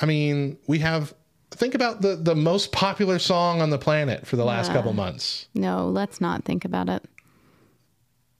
[0.00, 1.14] I mean, we have
[1.50, 4.74] think about the the most popular song on the planet for the last Yeah.
[4.74, 5.48] couple months.
[5.54, 7.04] No, let's not think about it.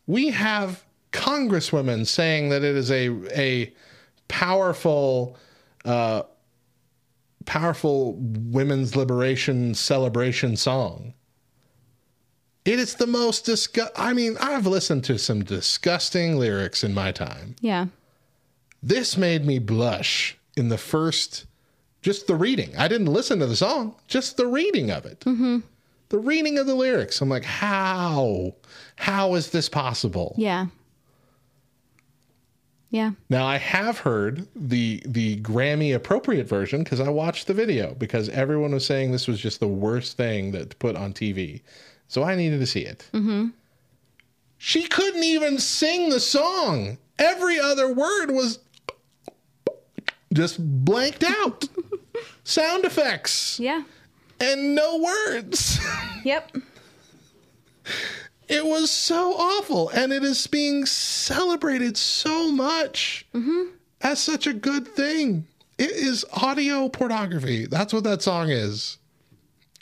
[0.07, 3.73] We have congresswomen saying that it is a a
[4.29, 5.37] powerful
[5.85, 6.23] uh
[7.47, 11.15] powerful women's liberation celebration song.
[12.67, 17.11] It is the most disgust I mean, I've listened to some disgusting lyrics in my
[17.13, 17.57] time.
[17.61, 17.87] Yeah.
[18.83, 21.47] This made me blush in the first,
[22.09, 22.75] just the reading.
[22.79, 25.21] I didn't listen to the song, just the reading of it.
[25.21, 25.59] Mm-hmm.
[26.09, 27.21] The reading of the lyrics.
[27.21, 28.55] I'm like, how?
[28.97, 30.35] How is this possible?
[30.39, 30.69] Yeah.
[32.89, 33.11] Yeah.
[33.29, 38.31] Now I have heard the the Grammy appropriate version because I watched the video because
[38.31, 41.61] everyone was saying this was just the worst thing that to put on TV,
[42.07, 43.07] so I needed to see it.
[43.13, 43.49] Mm-hmm.
[44.57, 46.97] She couldn't even sing the song.
[47.19, 48.61] Every other word was
[50.33, 50.57] just
[50.87, 51.69] blanked out.
[52.45, 53.83] Sound effects Yeah.
[54.41, 55.79] and no words.
[56.25, 56.57] Yep.
[58.49, 63.71] It was so awful, and it is being celebrated so much mm-hmm.
[64.01, 65.47] as such a good thing.
[65.77, 67.67] It is audio pornography.
[67.67, 68.99] That's what that song is.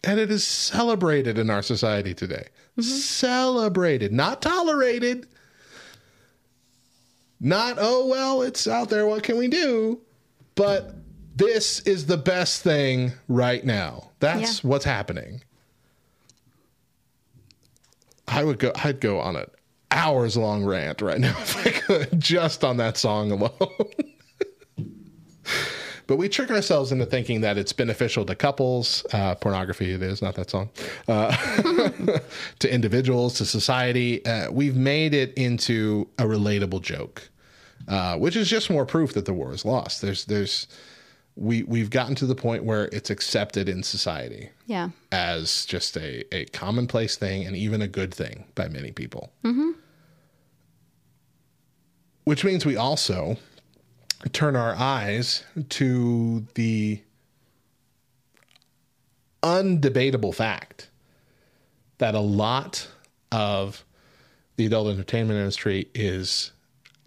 [0.05, 2.49] And it is celebrated in our society today.
[2.73, 2.83] Mm-hmm.
[2.83, 5.29] Celebrated, not tolerated.
[7.41, 9.07] Not, oh, well, it's out there.
[9.07, 10.01] What can we do?
[10.55, 10.95] But
[11.37, 14.11] this is the best thing right now.
[14.21, 14.69] That's Yeah.
[14.71, 15.43] what's happening.
[18.29, 18.73] I would go.
[18.83, 19.47] I'd go on an
[19.91, 23.53] hours long rant right now if I could, just on that song alone.
[26.07, 29.05] but we trick ourselves into thinking that it's beneficial to couples.
[29.13, 30.71] Uh, pornography, it is not that song.
[31.07, 31.31] Uh,
[32.59, 34.25] to individuals, to society.
[34.27, 37.29] Uh, we've made it into a relatable joke,
[37.89, 40.03] uh, which is just more proof that the war is lost.
[40.03, 40.67] There's, there's,
[41.37, 44.89] we we've gotten to the point where it's accepted in society Yeah.
[45.13, 49.31] as just a, a commonplace thing and even a good thing by many people.
[49.45, 49.73] Mm-hmm.
[52.25, 53.37] Which means we also
[54.33, 57.01] turn our eyes to the
[59.43, 60.89] undebatable fact
[61.99, 62.89] that a lot
[63.31, 63.85] of
[64.57, 66.53] the adult entertainment industry is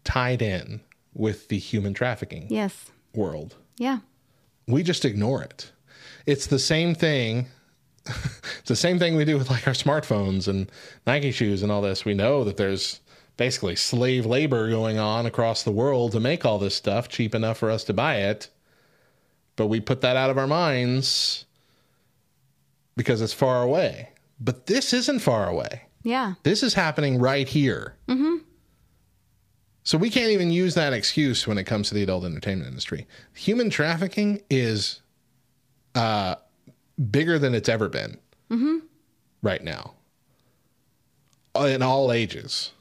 [0.04, 0.82] tied in
[1.14, 2.92] with the human trafficking Yes.
[3.14, 4.00] world Yeah.
[4.70, 5.72] We just ignore it.
[6.26, 7.48] It's the same thing.
[8.06, 10.72] it's the same thing we do with like our smartphones and
[11.06, 12.06] Nike shoes and all this.
[12.06, 13.02] We know that there's
[13.36, 17.58] basically slave labor going on across the world to make all this stuff cheap enough
[17.58, 18.50] for us to buy it.
[19.56, 21.46] But we put that out of our minds
[22.96, 24.10] because it's far away.
[24.40, 25.84] But this isn't far away.
[26.04, 26.36] Yeah.
[26.44, 27.96] This is happening right here.
[28.08, 28.38] Mm-hmm.
[29.90, 33.08] So we can't even use that excuse when it comes to the adult entertainment industry.
[33.34, 35.02] Human trafficking is
[35.96, 36.36] uh,
[37.10, 38.20] bigger than it's ever been
[39.42, 39.96] right now,
[41.56, 42.72] Uh, in all ages,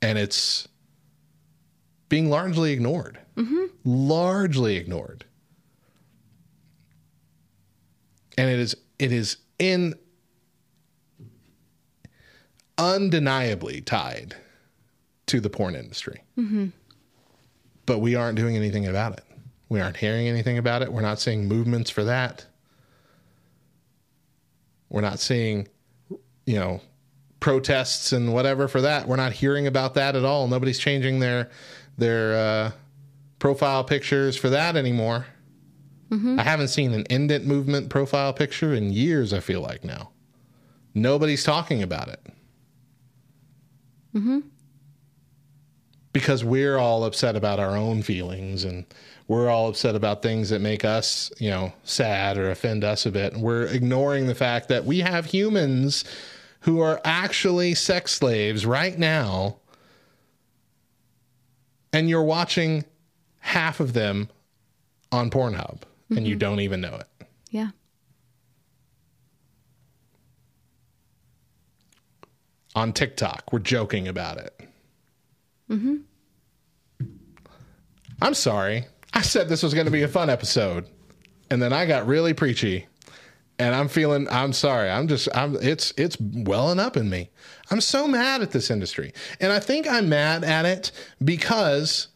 [0.00, 0.66] and it's
[2.08, 3.18] being largely ignored.
[3.84, 5.26] Largely ignored,
[8.38, 9.94] and it is it is in
[12.78, 14.36] undeniably tied
[15.28, 16.22] to the porn industry.
[16.36, 16.66] Mm-hmm.
[17.86, 19.24] But we aren't doing anything about it.
[19.68, 20.92] We aren't hearing anything about it.
[20.92, 22.46] We're not seeing movements for that.
[24.88, 25.68] We're not seeing,
[26.46, 26.80] you know,
[27.40, 29.06] protests and whatever for that.
[29.06, 30.48] We're not hearing about that at all.
[30.48, 31.50] Nobody's changing their
[31.98, 32.70] their uh,
[33.38, 35.26] profile pictures for that anymore.
[36.10, 36.40] Mm-hmm.
[36.40, 39.32] I haven't seen an End It movement profile picture in years.
[39.32, 40.10] I feel like now,
[40.94, 42.26] nobody's talking about it.
[44.14, 44.38] Mm-hmm.
[46.18, 48.84] Because we're all upset about our own feelings and
[49.28, 53.12] we're all upset about things that make us, you know, sad or offend us a
[53.12, 53.34] bit.
[53.34, 56.04] And we're ignoring the fact that we have humans
[56.62, 59.58] who are actually sex slaves right now.
[61.92, 62.84] And you're watching
[63.38, 64.28] half of them
[65.12, 66.38] on Pornhub and you mm-hmm.
[66.40, 67.26] don't even know it.
[67.52, 67.70] Yeah.
[72.74, 73.52] on TikTok.
[73.52, 74.67] We're joking about it.
[75.70, 75.96] Mm-hmm.
[78.20, 78.86] I'm sorry.
[79.12, 80.88] I said this was going to be a fun episode,
[81.50, 82.86] and then I got really preachy,
[83.58, 84.28] and I'm feeling.
[84.30, 84.90] I'm sorry.
[84.90, 85.28] I'm just.
[85.34, 85.56] I'm.
[85.56, 85.92] It's.
[85.96, 87.30] It's welling up in me.
[87.70, 90.90] I'm so mad at this industry, and I think I'm mad at it
[91.24, 92.08] because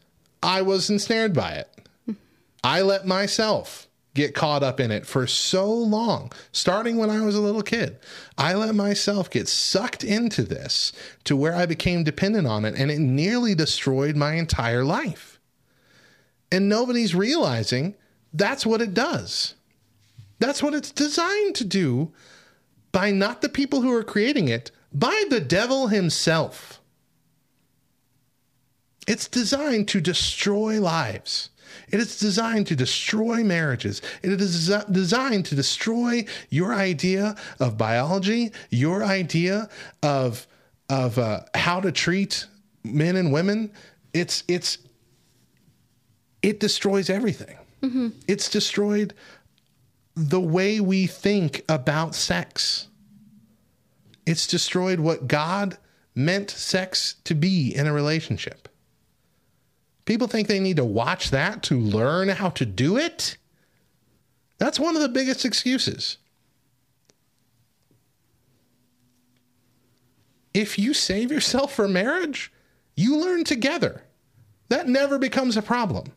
[0.42, 2.16] I was ensnared by it.
[2.64, 7.34] I let myself get caught up in it for so long, starting when I was
[7.34, 7.98] a little kid.
[8.36, 10.92] I let myself get sucked into this
[11.24, 15.40] to where I became dependent on it, and it nearly destroyed my entire life.
[16.50, 17.94] And nobody's realizing
[18.34, 19.54] that's what it does.
[20.38, 22.12] That's what it's designed to do
[22.90, 26.80] by not the people who are creating it, by the devil himself.
[29.06, 31.48] It's designed to destroy lives.
[31.93, 34.01] It is designed to destroy marriages.
[34.22, 39.68] It is desi- designed to destroy your idea of biology, your idea
[40.03, 40.47] of
[40.88, 42.47] of uh, how to treat
[42.82, 43.70] men and women.
[44.12, 44.78] It's it's
[46.43, 47.57] it destroys everything.
[48.28, 49.12] It's destroyed
[50.14, 52.88] the way we think about sex.
[54.24, 55.78] It's destroyed what God
[56.14, 58.68] meant sex to be in a relationship.
[60.05, 63.36] People think they need to watch that to learn how to do it.
[64.59, 66.18] That's one of the biggest excuses.
[70.55, 72.53] If you save yourself for marriage,
[72.96, 74.03] you learn together.
[74.68, 76.12] That never becomes a problem.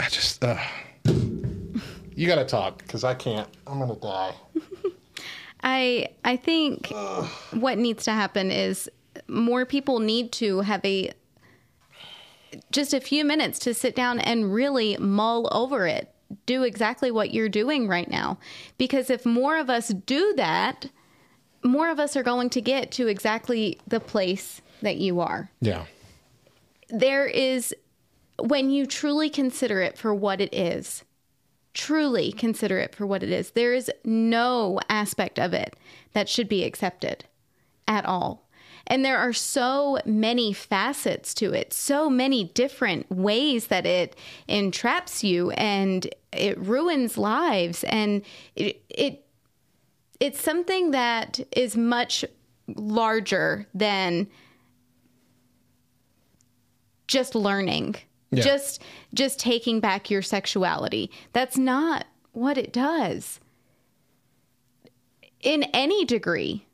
[0.00, 0.58] I just, uh,
[2.14, 3.48] you got to talk because I can't.
[3.66, 4.34] I'm going to die.
[5.62, 6.92] I I think
[7.52, 8.90] what needs to happen is
[9.28, 11.12] more people need to have a
[12.70, 16.12] just a few minutes to sit down and really mull over it.
[16.46, 18.38] Do exactly what you're doing right now.
[18.78, 20.86] Because if more of us do that,
[21.64, 25.50] more of us are going to get to exactly the place that you are.
[25.60, 25.84] Yeah.
[26.90, 27.74] There is
[28.38, 31.04] when you truly consider it for what it is,
[31.72, 33.52] truly consider it for what it is.
[33.52, 35.74] There is no aspect of it
[36.12, 37.24] that should be accepted
[37.86, 38.43] at all.
[38.86, 44.14] And there are so many facets to it, so many different ways that it
[44.46, 47.82] entraps you and it ruins lives.
[47.84, 48.22] And
[48.54, 49.24] it, it
[50.20, 52.24] it's something that is much
[52.68, 54.26] larger than
[57.06, 57.96] just learning
[58.30, 58.42] Yeah.
[58.42, 58.82] just
[59.12, 63.38] just taking back your sexuality that's not what it does
[65.40, 66.64] in any degree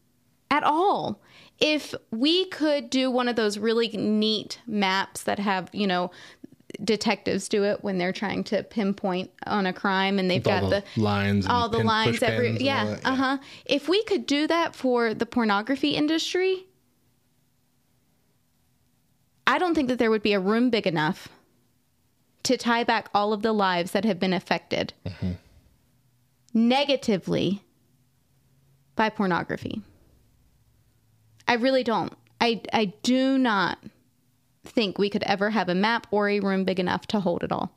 [0.51, 1.21] at all
[1.61, 6.11] if we could do one of those really neat maps that have you know
[6.85, 10.71] detectives do it when they're trying to pinpoint on a crime and they've With got
[10.71, 13.11] the the lines and all the pin- lines every pins and all yeah, that, yeah.
[13.11, 16.65] uh-huh if we could do that for the pornography industry
[19.47, 21.29] i don't think that there would be a room big enough
[22.45, 25.33] to tie back all of the lives that have been affected Mm-hmm.
[26.55, 27.63] negatively
[28.97, 29.83] by pornography
[31.51, 33.79] i really don't i i do not
[34.65, 37.53] think we could ever have a map or a room big enough to hold it
[37.53, 37.71] all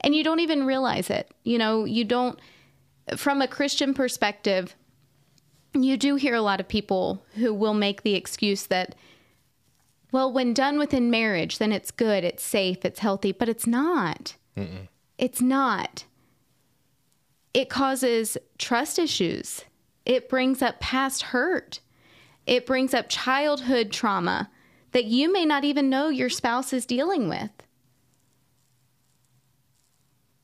[0.00, 1.30] and you don't even realize it.
[1.44, 2.38] You know, you don't,
[3.16, 4.74] from a Christian perspective,
[5.74, 8.94] you do hear a lot of people who will make the excuse that,
[10.12, 14.34] well, when done within marriage, then it's good, it's safe, it's healthy, but it's not.
[15.18, 16.04] It's not.
[17.52, 19.64] It causes trust issues,
[20.06, 21.80] it brings up past hurt,
[22.50, 24.50] it brings up childhood trauma
[24.90, 27.50] that you may not even know your spouse is dealing with.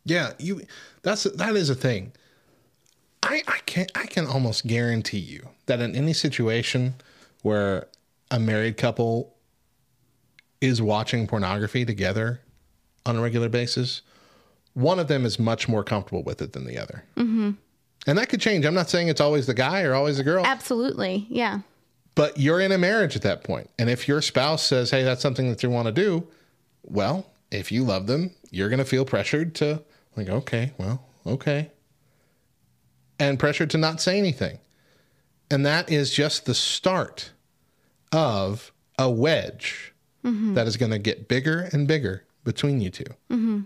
[0.04, 0.62] Yeah, you
[1.02, 2.12] that's that is a thing.
[3.24, 6.94] I I can I can almost guarantee you that in any situation
[7.42, 7.88] where
[8.30, 9.34] a married couple
[10.60, 12.40] is watching pornography together
[13.04, 14.02] on a regular basis,
[14.74, 17.02] one of them is much more comfortable with it than the other.
[17.16, 17.50] Mm-hmm.
[18.06, 18.64] And that could change.
[18.64, 21.26] I'm not saying it's always the guy or always the girl, Absolutely.
[21.28, 21.60] Yeah.
[22.16, 23.70] But you're in a marriage at that point.
[23.78, 26.26] And if your spouse says, "Hey, that's something that you want to do,"
[26.82, 29.84] well, if you love them, you're going to feel pressured to
[30.16, 31.70] like, "Okay, well, okay."
[33.20, 34.58] And pressured to not say anything.
[35.50, 37.30] And that is just the start
[38.12, 39.94] of a wedge
[40.24, 40.54] mm-hmm.
[40.54, 43.60] that is going to get bigger and bigger between you 2 mm-hmm.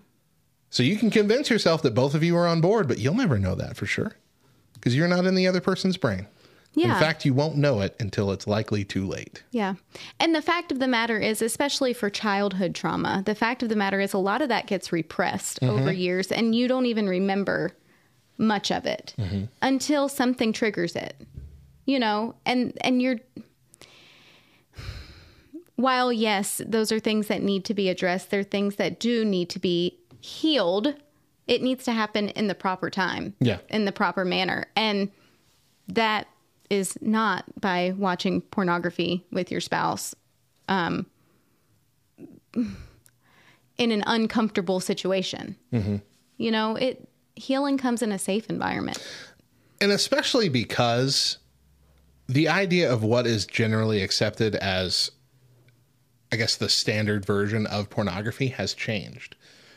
[0.71, 3.39] So you can convince yourself that both of you are on board, but you'll never
[3.39, 4.17] know that for sure
[4.75, 6.27] because you're not in the other person's brain.
[6.75, 6.95] Yeah.
[6.95, 9.43] In fact, you won't know it until it's likely too late.
[9.51, 9.75] Yeah.
[10.21, 13.77] And the fact of the matter is, especially for childhood trauma, the fact of the
[13.77, 15.79] matter is a lot of that gets repressed mm-hmm.
[15.79, 17.77] over years and you don't even remember
[18.39, 19.45] much of it mm-hmm.
[19.63, 21.17] until something triggers it.
[21.87, 23.17] You know, and and you're
[25.75, 29.51] while yes, those are things that need to be addressed, they're things that do need
[29.51, 30.95] to be healed.
[31.49, 33.35] It needs to happen in the proper time.
[33.41, 33.59] Yeah.
[33.71, 34.67] In the proper manner.
[34.77, 35.11] And
[35.89, 36.29] that
[36.71, 40.15] is not by watching pornography with your spouse
[40.69, 41.05] um,
[42.55, 45.57] in an uncomfortable situation.
[46.37, 48.99] You know, it healing comes in a safe environment.
[49.81, 51.39] And especially because
[52.29, 55.11] the idea of what is generally accepted as,
[56.31, 59.37] I guess, the standard version of pornography has changed.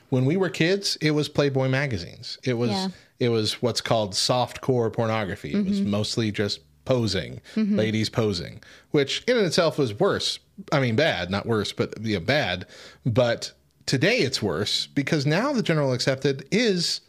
[0.09, 2.37] When we were kids, it was Playboy magazines.
[2.43, 2.87] It was Yeah.
[3.19, 5.53] it was what's called soft core pornography.
[5.53, 8.61] It was mostly just posing, ladies posing,
[8.91, 10.39] which in and itself was worse.
[10.71, 12.65] I mean, bad, not worse, but yeah, bad.
[13.05, 13.51] But
[13.85, 17.01] today it's worse because now the general accepted is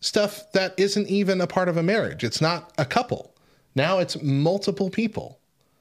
[0.00, 2.24] stuff that isn't even a part of a marriage.
[2.24, 3.34] It's not a couple.
[3.74, 5.38] Now it's multiple people.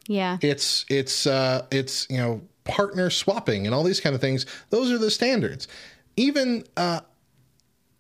[0.08, 0.38] Yeah.
[0.42, 4.46] It's it's uh it's you know partner swapping and all these kind of things.
[4.70, 5.68] Those are the standards.
[6.16, 7.02] Even uh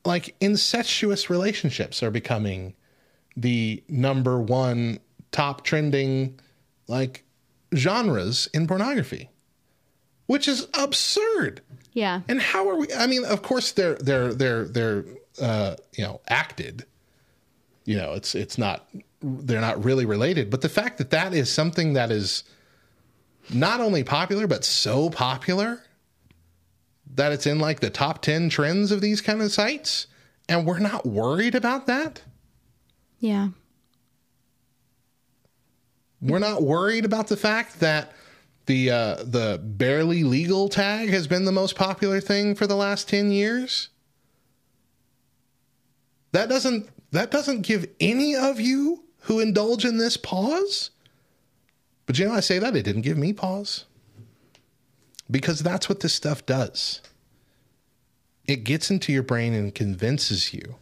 [0.05, 2.73] like incestuous relationships are becoming
[3.35, 4.99] the number one
[5.31, 6.39] top trending
[6.87, 7.23] like
[7.75, 9.29] genres in pornography.
[10.27, 11.61] Which is absurd.
[11.93, 12.21] yeah.
[12.27, 12.87] And how are we?
[12.93, 15.05] I mean, of course they're they're they're they're
[15.41, 16.85] uh, you know acted.
[17.85, 18.87] You know, it's it's not
[19.21, 22.43] they're not really related, but the fact that that is something that is
[23.51, 25.81] not only popular but so popular
[27.15, 30.05] that it's in like the top 10 trends of these kind of sites
[30.47, 32.21] and we're not worried about that?
[33.19, 33.49] Yeah.
[36.21, 38.11] We're not worried about the fact that
[38.65, 43.07] the uh, the barely legal tag has been the most popular thing for the last
[43.09, 43.89] 10 years.
[46.33, 50.91] That doesn't that doesn't give any of you who indulge in this pause.
[52.05, 53.85] But you know, I say that it didn't give me pause.
[55.31, 57.01] Because that's what this stuff does.
[58.47, 60.75] it gets into your brain and convinces you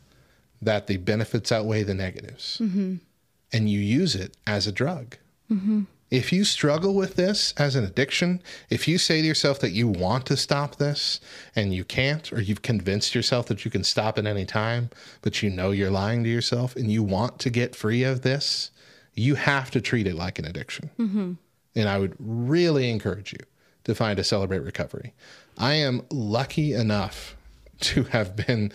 [0.62, 2.60] that the benefits outweigh the negatives.
[2.62, 2.96] Mm-hmm.
[3.54, 5.16] And you use it as a drug.
[5.52, 5.84] Mm-hmm.
[6.10, 9.88] If you struggle with this as an addiction, if you say to yourself that you
[9.90, 11.20] want to stop this
[11.54, 14.90] and you can't, or you've convinced yourself that you can stop at any time,
[15.22, 18.72] but you know you're lying to yourself and you want to get free of this,
[19.16, 20.90] you have to treat it like an addiction.
[20.98, 21.34] Mm-hmm.
[21.76, 23.40] And I would really encourage you
[23.84, 25.14] to find a Celebrate Recovery.
[25.58, 27.36] I am lucky enough
[27.82, 28.72] to have been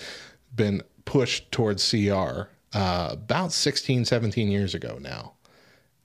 [0.55, 5.35] been pushed towards CR uh, about 16, 17 years ago now.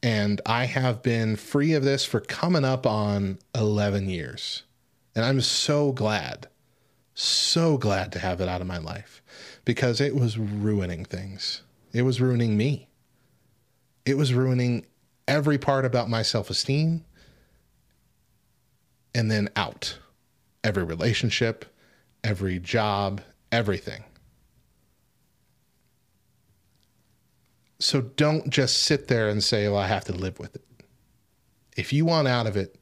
[0.03, 4.63] And I have been free of this for coming up on 11 years.
[5.15, 6.47] And I'm so glad,
[7.13, 9.23] so glad to have it out of my life
[9.65, 11.63] because it was ruining things.
[11.93, 12.87] It was ruining me.
[14.05, 14.85] It was ruining
[15.27, 17.03] every part about my self esteem
[19.15, 19.97] and then out.
[20.63, 21.65] Every relationship,
[22.23, 23.21] every job,
[23.51, 24.03] everything.
[27.79, 30.63] So don't just sit there and say, well, I have to live with it.
[31.75, 32.75] If you want out of it,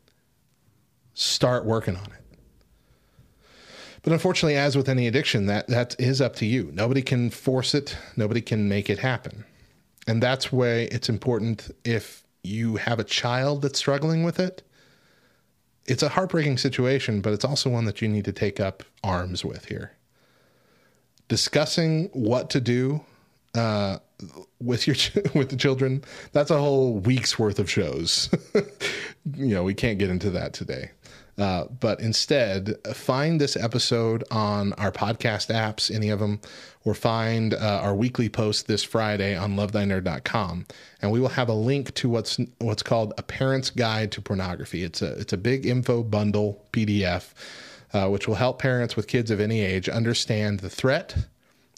[1.13, 2.25] start working on it.
[4.03, 6.69] But unfortunately, as with any addiction, that, that is up to you.
[6.73, 9.43] Nobody can force it, nobody can make it happen.
[10.07, 14.61] And that's why it's important if you have a child that's struggling with it.
[15.87, 19.43] It's a heartbreaking situation, but it's also one that you need to take up arms
[19.43, 19.93] with here.
[21.27, 23.01] Discussing what to do
[23.55, 23.97] uh,
[24.59, 24.95] with your
[25.33, 28.29] with the children that's a whole week's worth of shows.
[29.33, 30.91] You know we can't get into that today.
[31.37, 36.39] Uh, but instead find this episode on our podcast apps any of them
[36.85, 40.65] or find uh, our weekly post this friday on lovethynerd.com
[41.01, 44.83] and we will have a link to what's what's called a parent's guide to pornography.
[44.83, 47.33] It's a it's a big info bundle pdf
[47.93, 51.15] uh, which will help parents with kids of any age understand the threat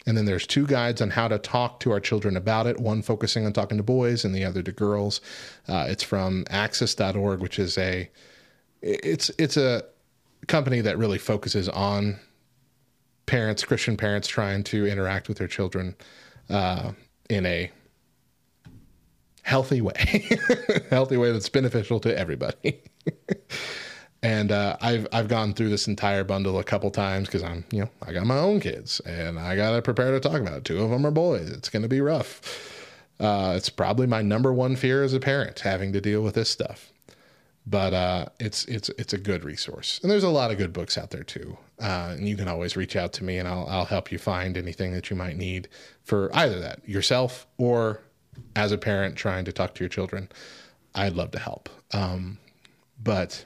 [0.08, 3.02] and then there's two guides on how to talk to our children about it, one
[3.02, 5.20] focusing on talking to boys and the other to girls.
[5.68, 8.08] Uh, it's from axis.org, which is a
[8.80, 9.84] it's it's a
[10.46, 12.18] company that really focuses on
[13.26, 15.94] parents, Christian parents trying to interact with their children
[16.48, 16.92] uh,
[17.28, 17.70] in a
[19.42, 20.38] healthy way,
[20.88, 22.82] healthy way that's beneficial to everybody.
[24.22, 27.82] and uh, I've I've gone through this entire bundle a couple times because I'm you
[27.82, 30.64] know I got my own kids and I got to prepare to talk about it.
[30.64, 31.50] Two of them are boys.
[31.50, 32.40] It's to be rough.
[33.20, 36.50] Uh, it's probably my number one fear as a parent having to deal with this
[36.50, 36.92] stuff.
[37.66, 40.96] But uh, it's it's it's a good resource, and there's a lot of good books
[40.96, 41.58] out there too.
[41.80, 44.56] Uh, and you can always reach out to me, and I'll I'll help you find
[44.56, 45.68] anything that you might need
[46.02, 48.00] for either that yourself or
[48.56, 50.28] as a parent trying to talk to your children.
[50.94, 51.68] I'd love to help.
[51.92, 52.38] Um,
[53.02, 53.44] but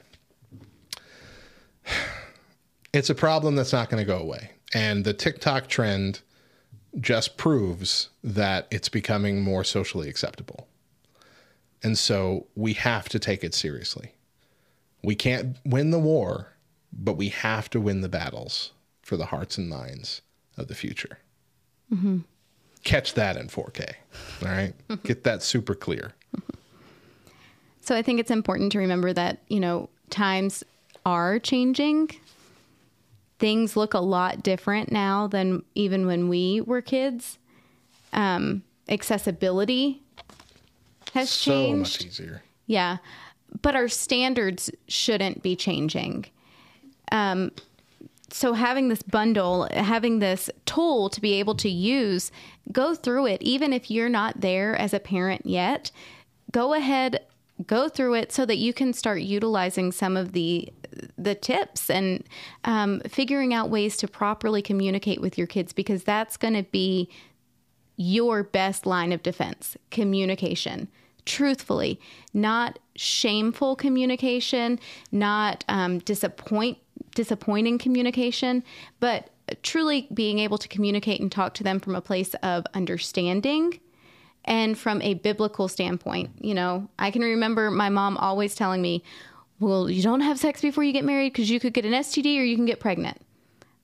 [2.93, 4.51] it's a problem that's not going to go away.
[4.73, 6.21] And the TikTok trend
[6.99, 10.67] just proves that it's becoming more socially acceptable.
[11.81, 14.13] And so we have to take it seriously.
[15.03, 16.53] We can't win the war,
[16.91, 18.71] but we have to win the battles
[19.01, 20.21] for the hearts and minds
[20.55, 21.17] of the future.
[21.93, 22.19] Mm-hmm.
[22.83, 23.93] Catch that in 4K.
[24.45, 24.73] All right.
[25.03, 26.13] Get that super clear.
[27.81, 30.63] So I think it's important to remember that, you know, times
[31.05, 32.11] are changing.
[33.39, 37.37] Things look a lot different now than even when we were kids.
[38.13, 40.01] Um, accessibility
[41.13, 42.01] has So changed.
[42.01, 42.43] So much easier.
[42.67, 42.97] Yeah.
[43.61, 46.25] But our standards shouldn't be changing.
[47.11, 47.51] Um,
[48.31, 52.31] so having this bundle, having this tool to be able to use,
[52.71, 53.43] go through it.
[53.43, 55.91] Even if you're not there as a parent yet,
[56.51, 57.25] go ahead,
[57.67, 60.71] go through it so that you can start utilizing some of the
[61.17, 62.23] the tips and
[62.65, 67.09] um, figuring out ways to properly communicate with your kids because that's going to be
[67.95, 70.87] your best line of defense communication.
[71.25, 71.99] Truthfully
[72.33, 74.79] not shameful communication
[75.11, 76.77] not um, disappoint
[77.15, 78.63] disappointing communication
[78.99, 79.29] but
[79.61, 83.79] truly being able to communicate and talk to them from a place of understanding
[84.45, 89.03] and from a biblical standpoint you know i can remember my mom always telling me
[89.59, 92.37] well you don't have sex before you get married because you could get an std
[92.37, 93.17] or you can get pregnant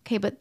[0.06, 0.38] okay but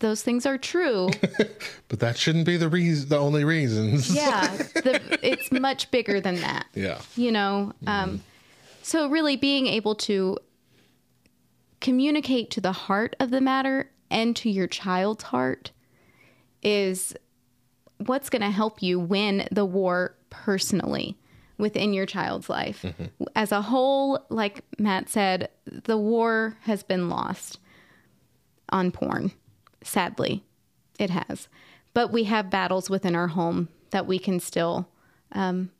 [0.00, 1.08] those things are true
[1.88, 4.14] But that shouldn't be the reason, the only reasons.
[4.14, 7.00] yeah the, it's much bigger than that Yeah.
[7.16, 8.22] you know um,
[8.82, 10.38] so really being able to
[11.80, 15.70] communicate to the heart of the matter and to your child's heart
[16.62, 17.14] is
[18.06, 21.16] what's going to help you win the war personally
[21.58, 22.84] within your child's life
[23.34, 27.58] as a whole like matt said the war has been lost
[28.70, 29.32] on porn
[29.82, 30.42] Sadly,
[30.98, 31.48] it has.
[31.94, 34.88] But we have battles within our home that we can still
[35.32, 35.70] um,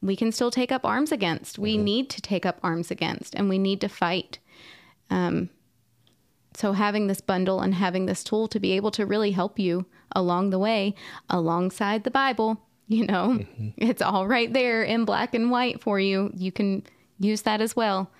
[0.00, 1.58] we can still take up arms against.
[1.58, 4.38] We need to take up arms against, and we need to fight.
[5.10, 5.50] Um,
[6.54, 9.86] so having this bundle and having this tool to be able to really help you
[10.12, 10.94] along the way,
[11.30, 13.44] alongside the Bible, you know,
[13.76, 16.32] it's all right there in black and white for you.
[16.34, 16.82] You can
[17.18, 18.10] use that as well.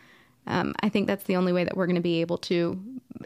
[0.47, 2.81] Um, I think that's the only way that we're going to be able to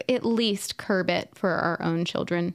[0.09, 2.53] at least curb it for our own children.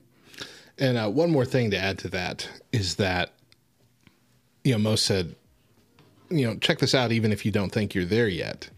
[0.78, 3.32] And uh, one more thing to add to that is that,
[4.64, 5.34] you know, most said,
[6.30, 8.70] you know, check this out, even if you don't think you're there yet.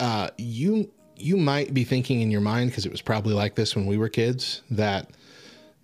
[0.00, 3.74] Uh, you you might be thinking in your mind because it was probably like this
[3.76, 5.10] when we were kids that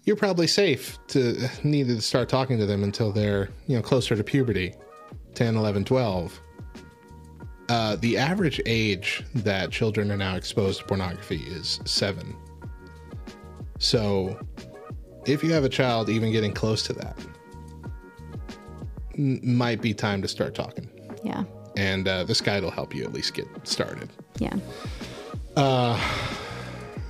[0.05, 4.17] you're probably safe to need to start talking to them until they're you know closer
[4.17, 4.75] to puberty
[5.35, 6.41] 10 11 12
[7.69, 12.35] uh, the average age that children are now exposed to pornography is seven
[13.79, 14.39] so
[15.27, 17.17] if you have a child even getting close to that
[19.17, 20.89] m- might be time to start talking
[21.23, 21.45] Yeah.
[21.77, 24.09] and uh, this guide will help you at least get started
[24.39, 24.57] Yeah.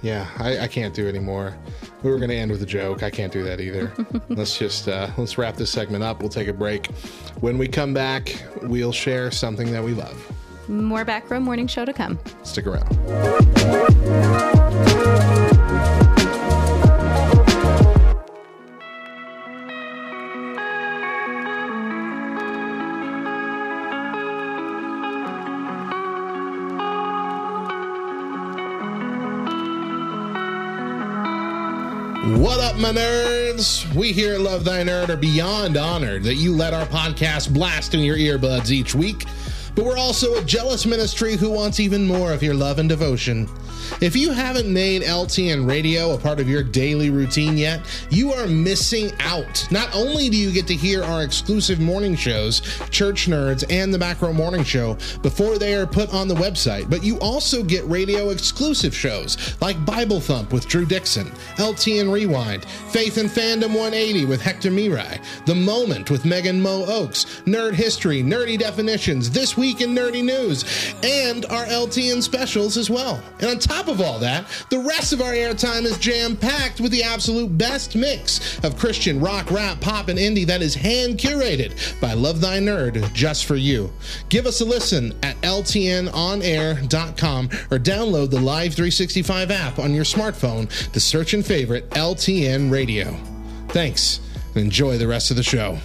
[0.03, 1.55] Yeah, I, I can't do anymore.
[2.03, 3.03] We were going to end with a joke.
[3.03, 3.93] I can't do that either.
[4.29, 6.21] let's just uh, let's wrap this segment up.
[6.21, 6.87] We'll take a break.
[7.41, 10.33] When we come back, we'll share something that we love.
[10.69, 12.19] More back row morning show to come.
[12.43, 12.89] Stick around.
[32.81, 33.94] My nerds?
[33.94, 37.93] We here at Love Thy Nerd are beyond honored that you let our podcast blast
[37.93, 39.27] in your earbuds each week.
[39.74, 43.48] But we're also a jealous ministry who wants even more of your love and devotion.
[44.01, 48.47] If you haven't made LTN radio a part of your daily routine yet, you are
[48.47, 49.66] missing out.
[49.70, 52.60] Not only do you get to hear our exclusive morning shows,
[52.90, 56.88] Church Nerds and the Back Row Morning Show, before they are put on the website,
[56.88, 61.26] but you also get radio exclusive shows like Bible Thump with Drew Dixon,
[61.56, 67.42] LTN Rewind, Faith and Fandom 180 with Hector Mirai, The Moment with Megan Mo Oaks,
[67.44, 70.65] Nerd History, Nerdy Definitions, This Week in Nerdy News,
[71.05, 73.23] and our LTN specials as well.
[73.39, 76.91] And on top of all that, the rest of our airtime is jam packed with
[76.91, 82.01] the absolute best mix of Christian rock, rap, pop, and indie that is hand curated
[82.01, 83.93] by Love Thy Nerd just for you.
[84.31, 90.70] Give us a listen at LTNOnAir.com or download the Live 365 app on your smartphone
[90.93, 93.15] to search and favorite LTN Radio.
[93.69, 94.20] Thanks
[94.55, 95.78] and enjoy the rest of the show.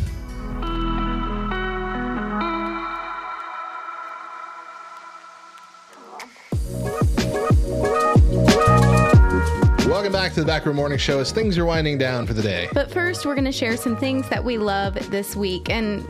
[10.36, 12.68] To the Back Row Morning Show as things are winding down for the day.
[12.74, 15.70] But first, we're going to share some things that we love this week.
[15.70, 16.06] And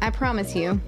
[0.00, 0.80] I promise you,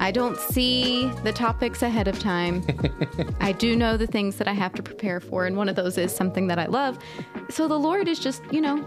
[0.00, 2.66] I don't see the topics ahead of time.
[3.40, 5.46] I do know the things that I have to prepare for.
[5.46, 6.98] And one of those is something that I love.
[7.48, 8.84] So the Lord is just, you know,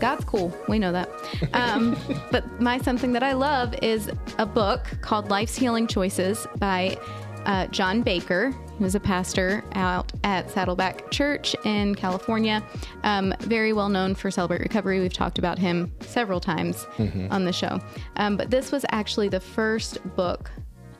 [0.00, 0.52] God's cool.
[0.66, 1.08] We know that.
[1.52, 1.96] Um,
[2.32, 6.98] but my something that I love is a book called Life's Healing Choices by
[7.44, 12.62] uh, John Baker, who's a pastor out at Saddleback Church in California.
[13.04, 15.00] Um, very well known for Celebrate Recovery.
[15.00, 16.86] We've talked about him several times
[17.30, 17.80] on the show.
[18.16, 20.50] Um, but this was actually the first book.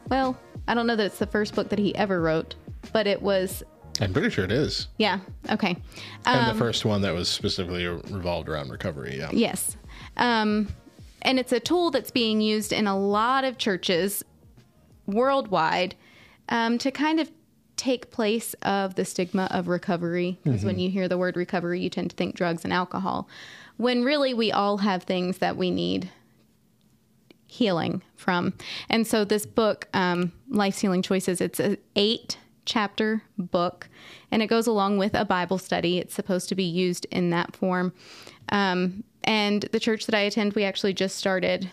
[0.08, 0.38] Well,
[0.68, 2.54] I don't know that it's the first book that he ever wrote,
[2.92, 3.62] but it was,
[4.00, 4.88] I'm pretty sure it is.
[4.98, 5.20] yeah,
[5.50, 5.76] okay.
[6.24, 9.16] And the first one that was specifically revolved around recovery.
[9.18, 9.30] Yeah.
[9.32, 9.76] Yes.
[10.16, 10.68] Um,
[11.22, 14.24] and it's a tool that's being used in a lot of churches
[15.06, 15.94] worldwide
[16.48, 17.30] um, to kind of
[17.76, 20.38] take place of the stigma of recovery.
[20.42, 23.28] Because when you hear the word recovery, you tend to think drugs and alcohol,
[23.76, 26.10] when really we all have things that we need
[27.46, 28.54] healing from.
[28.88, 33.88] And so this book, um, Life's Healing Choices, it's a eight chapter book,
[34.30, 35.98] and it goes along with a Bible study.
[35.98, 37.92] It's supposed to be used in that form.
[38.50, 41.70] Um, and the church that I attend, we actually just started.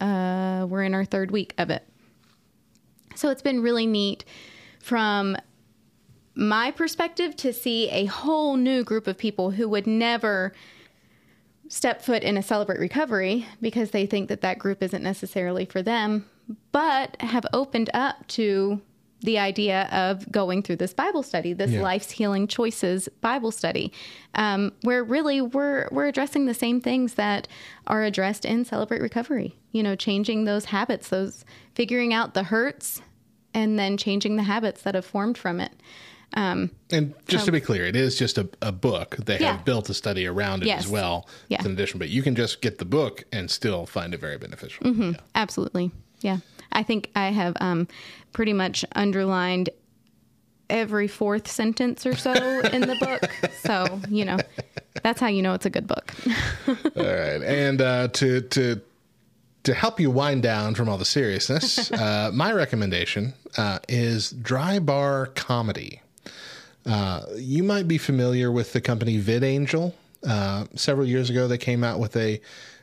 [0.00, 1.86] Uh, we're in our third week of it.
[3.14, 4.24] So it's been really neat
[4.86, 5.36] from
[6.36, 10.52] my perspective to see a whole new group of people who would never
[11.66, 15.82] step foot in a celebrate recovery because they think that that group isn't necessarily for
[15.82, 16.24] them,
[16.70, 18.80] but have opened up to
[19.22, 21.82] the idea of going through this Bible study, this Yeah.
[21.82, 23.92] life's healing choices Bible study,
[24.36, 27.48] um, where really we're we're addressing the same things that
[27.88, 29.56] are addressed in Celebrate Recovery.
[29.72, 31.44] You know, changing those habits, those
[31.74, 33.02] figuring out the hurts,
[33.56, 35.72] and then changing the habits that have formed from it.
[36.34, 39.16] Um, And just to be clear, it is just a, a book.
[39.16, 39.52] They Yeah.
[39.56, 40.84] have built a study around it Yes.
[40.84, 41.26] as well.
[41.48, 41.64] Yeah.
[41.64, 44.92] In addition, but you can just get the book and still find it very beneficial.
[44.92, 45.90] hmm Absolutely.
[46.20, 46.38] Yeah.
[46.72, 47.88] I think I have um,
[48.32, 49.70] pretty much underlined
[50.68, 53.22] every fourth sentence or so in the book.
[53.66, 54.38] So, you know,
[55.02, 56.12] that's how you know it's a good book.
[56.68, 58.80] all right, and uh, to to
[59.66, 64.78] to help you wind down from all the seriousness, uh, my recommendation uh, is Dry
[64.78, 66.00] Bar Comedy.
[66.86, 69.92] Uh, you might be familiar with the company VidAngel.
[70.24, 72.40] Uh, several years ago, they came out with a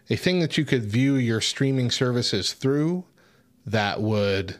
[0.09, 3.05] a thing that you could view your streaming services through
[3.65, 4.57] that would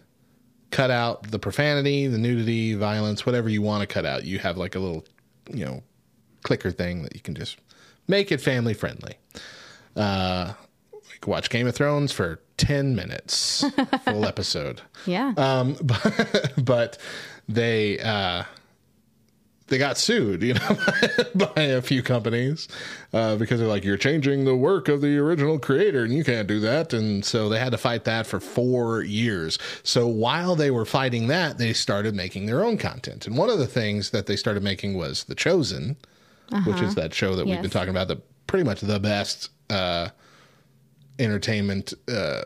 [0.72, 4.24] cut out the profanity, the nudity, violence, whatever you want to cut out.
[4.24, 5.04] You have like a little,
[5.52, 5.84] you know,
[6.44, 7.58] clicker thing that you can just
[8.08, 9.16] make it family friendly.
[9.98, 10.54] Uh,
[11.28, 13.64] watch Game of Thrones for 10 minutes,
[14.06, 14.82] full episode.
[15.06, 15.34] yeah.
[15.38, 16.98] Um, but, but
[17.50, 18.44] they, uh,
[19.68, 20.78] they got sued, you know,
[21.56, 22.68] by a few companies
[23.14, 26.48] uh, because they're like, you're changing the work of the original creator and you can't
[26.48, 26.94] do that.
[26.94, 29.58] And so they had to fight that for four years.
[29.82, 33.26] So while they were fighting that, they started making their own content.
[33.26, 35.96] And one of the things that they started making was The Chosen,
[36.66, 36.86] which Uh-huh.
[36.86, 38.18] is that show that we've been talking about, the
[38.48, 40.10] pretty much the best uh,
[41.20, 42.44] entertainment uh,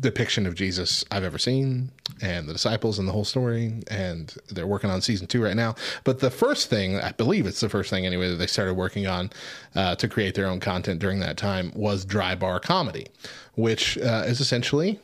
[0.00, 1.90] depiction of Jesus I've ever seen,
[2.22, 3.82] and the disciples and the whole story.
[3.88, 5.74] And they're working on season two right now.
[6.04, 9.06] But the first thing, I believe it's the first thing anyway, that they started working
[9.06, 9.30] on
[9.74, 13.08] uh, to create their own content during that time was dry bar comedy,
[13.54, 15.00] which uh, is essentially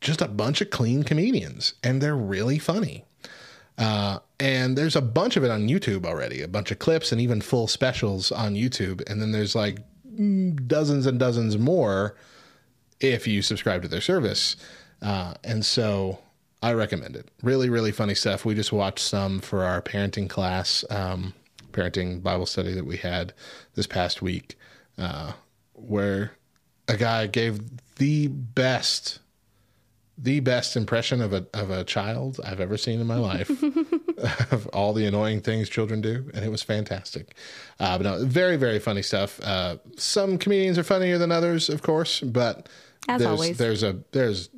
[0.00, 3.04] just a bunch of clean comedians, and they're really funny.
[3.78, 7.20] Uh, and there's a bunch of it on YouTube already, a bunch of clips and
[7.20, 9.08] even full specials on YouTube.
[9.08, 9.78] And then there's like
[10.66, 12.16] dozens and dozens more
[13.00, 14.56] if you subscribe to their service.
[15.00, 16.18] Uh, and so
[16.62, 17.28] I recommend it.
[17.42, 18.44] Really, really funny stuff.
[18.44, 21.34] We just watched some for our parenting class, um,
[21.72, 23.32] parenting Bible study that we had
[23.74, 24.56] this past week,
[24.96, 25.32] uh,
[25.72, 26.32] where
[26.86, 27.60] a guy gave
[27.96, 29.18] the best,
[30.16, 33.50] the best impression of a of a child I've ever seen in my life.
[34.50, 37.34] of all the annoying things children do, and it was fantastic.
[37.80, 39.40] Uh, but no, very, very funny stuff.
[39.42, 42.68] Uh, some comedians are funnier than others, of course, but
[43.08, 43.58] As there's, always.
[43.58, 44.48] there's a there's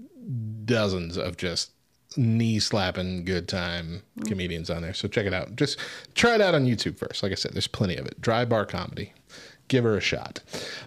[0.64, 1.70] dozens of just
[2.16, 4.94] knee slapping good time comedians on there.
[4.94, 5.56] So check it out.
[5.56, 5.78] Just
[6.14, 7.22] try it out on YouTube first.
[7.22, 8.20] Like I said, there's plenty of it.
[8.20, 9.12] Dry bar comedy.
[9.68, 10.40] Give her a shot.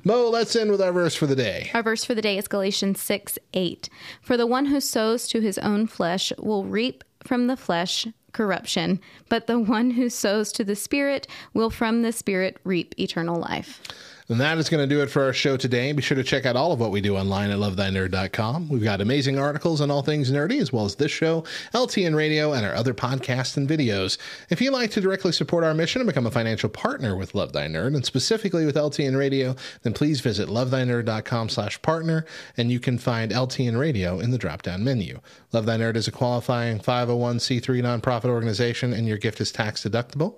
[0.03, 1.71] Mo, let's end with our verse for the day.
[1.73, 3.89] Our verse for the day is Galatians 6 8.
[4.21, 8.07] For the one who sows to his own flesh will reap from the flesh
[8.37, 8.99] corruption,
[9.29, 13.81] but the one who sows to the Spirit will from the Spirit reap eternal life.
[14.29, 15.93] And that is going to do it for our show today.
[15.93, 18.67] Be sure to check out all of what we do online at lovethynerd.com.
[18.67, 22.51] We've got amazing articles on all things nerdy, as well as this show, LTN Radio,
[22.51, 24.17] and our other podcasts and videos.
[24.49, 27.53] If you'd like to directly support our mission and become a financial partner with Love
[27.53, 32.25] Thy Nerd, and specifically with LTN Radio, then please visit lovethynerd.com slash partner,
[32.57, 35.21] and you can find LTN Radio in the drop-down menu.
[35.53, 40.35] Love Thy Nerd is a qualifying 501c3 nonprofit organization, and your gift is tax deductible.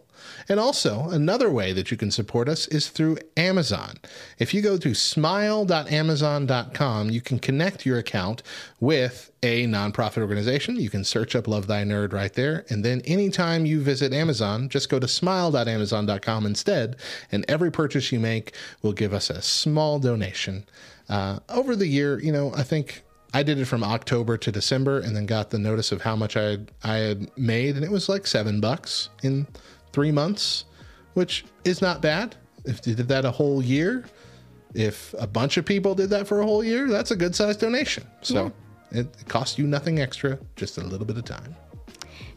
[0.47, 3.97] And also, another way that you can support us is through Amazon.
[4.37, 8.43] If you go to smile.amazon.com, you can connect your account
[8.79, 10.75] with a nonprofit organization.
[10.75, 12.65] You can search up Love Thy Nerd right there.
[12.69, 16.97] And then anytime you visit Amazon, just go to smile.amazon.com instead.
[17.31, 20.65] And every purchase you make will give us a small donation.
[21.07, 24.99] Uh, over the year, you know, I think I did it from October to December
[24.99, 27.75] and then got the notice of how much I I had made.
[27.75, 29.45] And it was like seven bucks in
[29.93, 30.65] three months,
[31.13, 32.35] which is not bad.
[32.65, 34.05] If you did that a whole year,
[34.73, 37.59] if a bunch of people did that for a whole year, that's a good sized
[37.59, 38.05] donation.
[38.21, 38.51] So
[38.91, 41.55] it, it costs you nothing extra, just a little bit of time.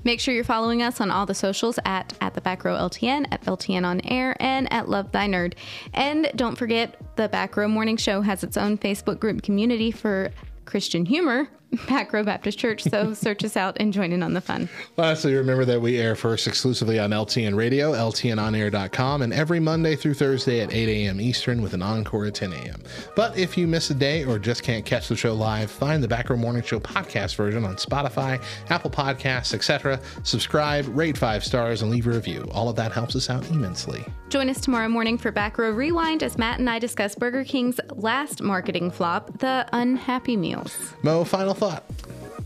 [0.05, 3.27] Make sure you're following us on all the socials at at the back row LTN,
[3.31, 5.55] at LTN on air, and at Love Thy Nerd.
[5.95, 10.33] And don't forget, the Back Row Morning Show has its own Facebook group community for
[10.65, 11.49] Christian humor,
[11.89, 12.83] Back Row Baptist Church.
[12.83, 14.69] So search us out and join in on the fun.
[14.97, 20.15] Lastly, remember that we air first exclusively on LTN Radio, LTNOnAir.com, and every Monday through
[20.15, 21.21] Thursday at 8 a.m.
[21.21, 22.83] Eastern with an encore at 10 a.m.
[23.17, 26.09] But if you miss a day or just can't catch the show live, find the
[26.09, 30.01] Back Row Morning Show podcast version on Spotify, Apple Podcasts, etc.
[30.23, 32.49] Subscribe, rate five stars, and leave a review.
[32.53, 34.05] All of that helps us out immensely.
[34.29, 37.79] Join us tomorrow morning for Back Row Rewind as Matt and I discuss Burger King's
[37.95, 40.95] last marketing flop, the Unhappy Meals.
[41.03, 41.85] Mo, final thought.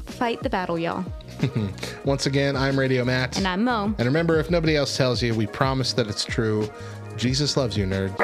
[0.04, 1.02] Fight the battle, y'all.
[2.04, 3.38] Once again, I'm Radio Matt.
[3.38, 3.94] And I'm Mo.
[3.96, 6.70] And remember, if nobody else tells you, we promise that it's true.
[7.16, 8.14] Jesus loves you, nerd.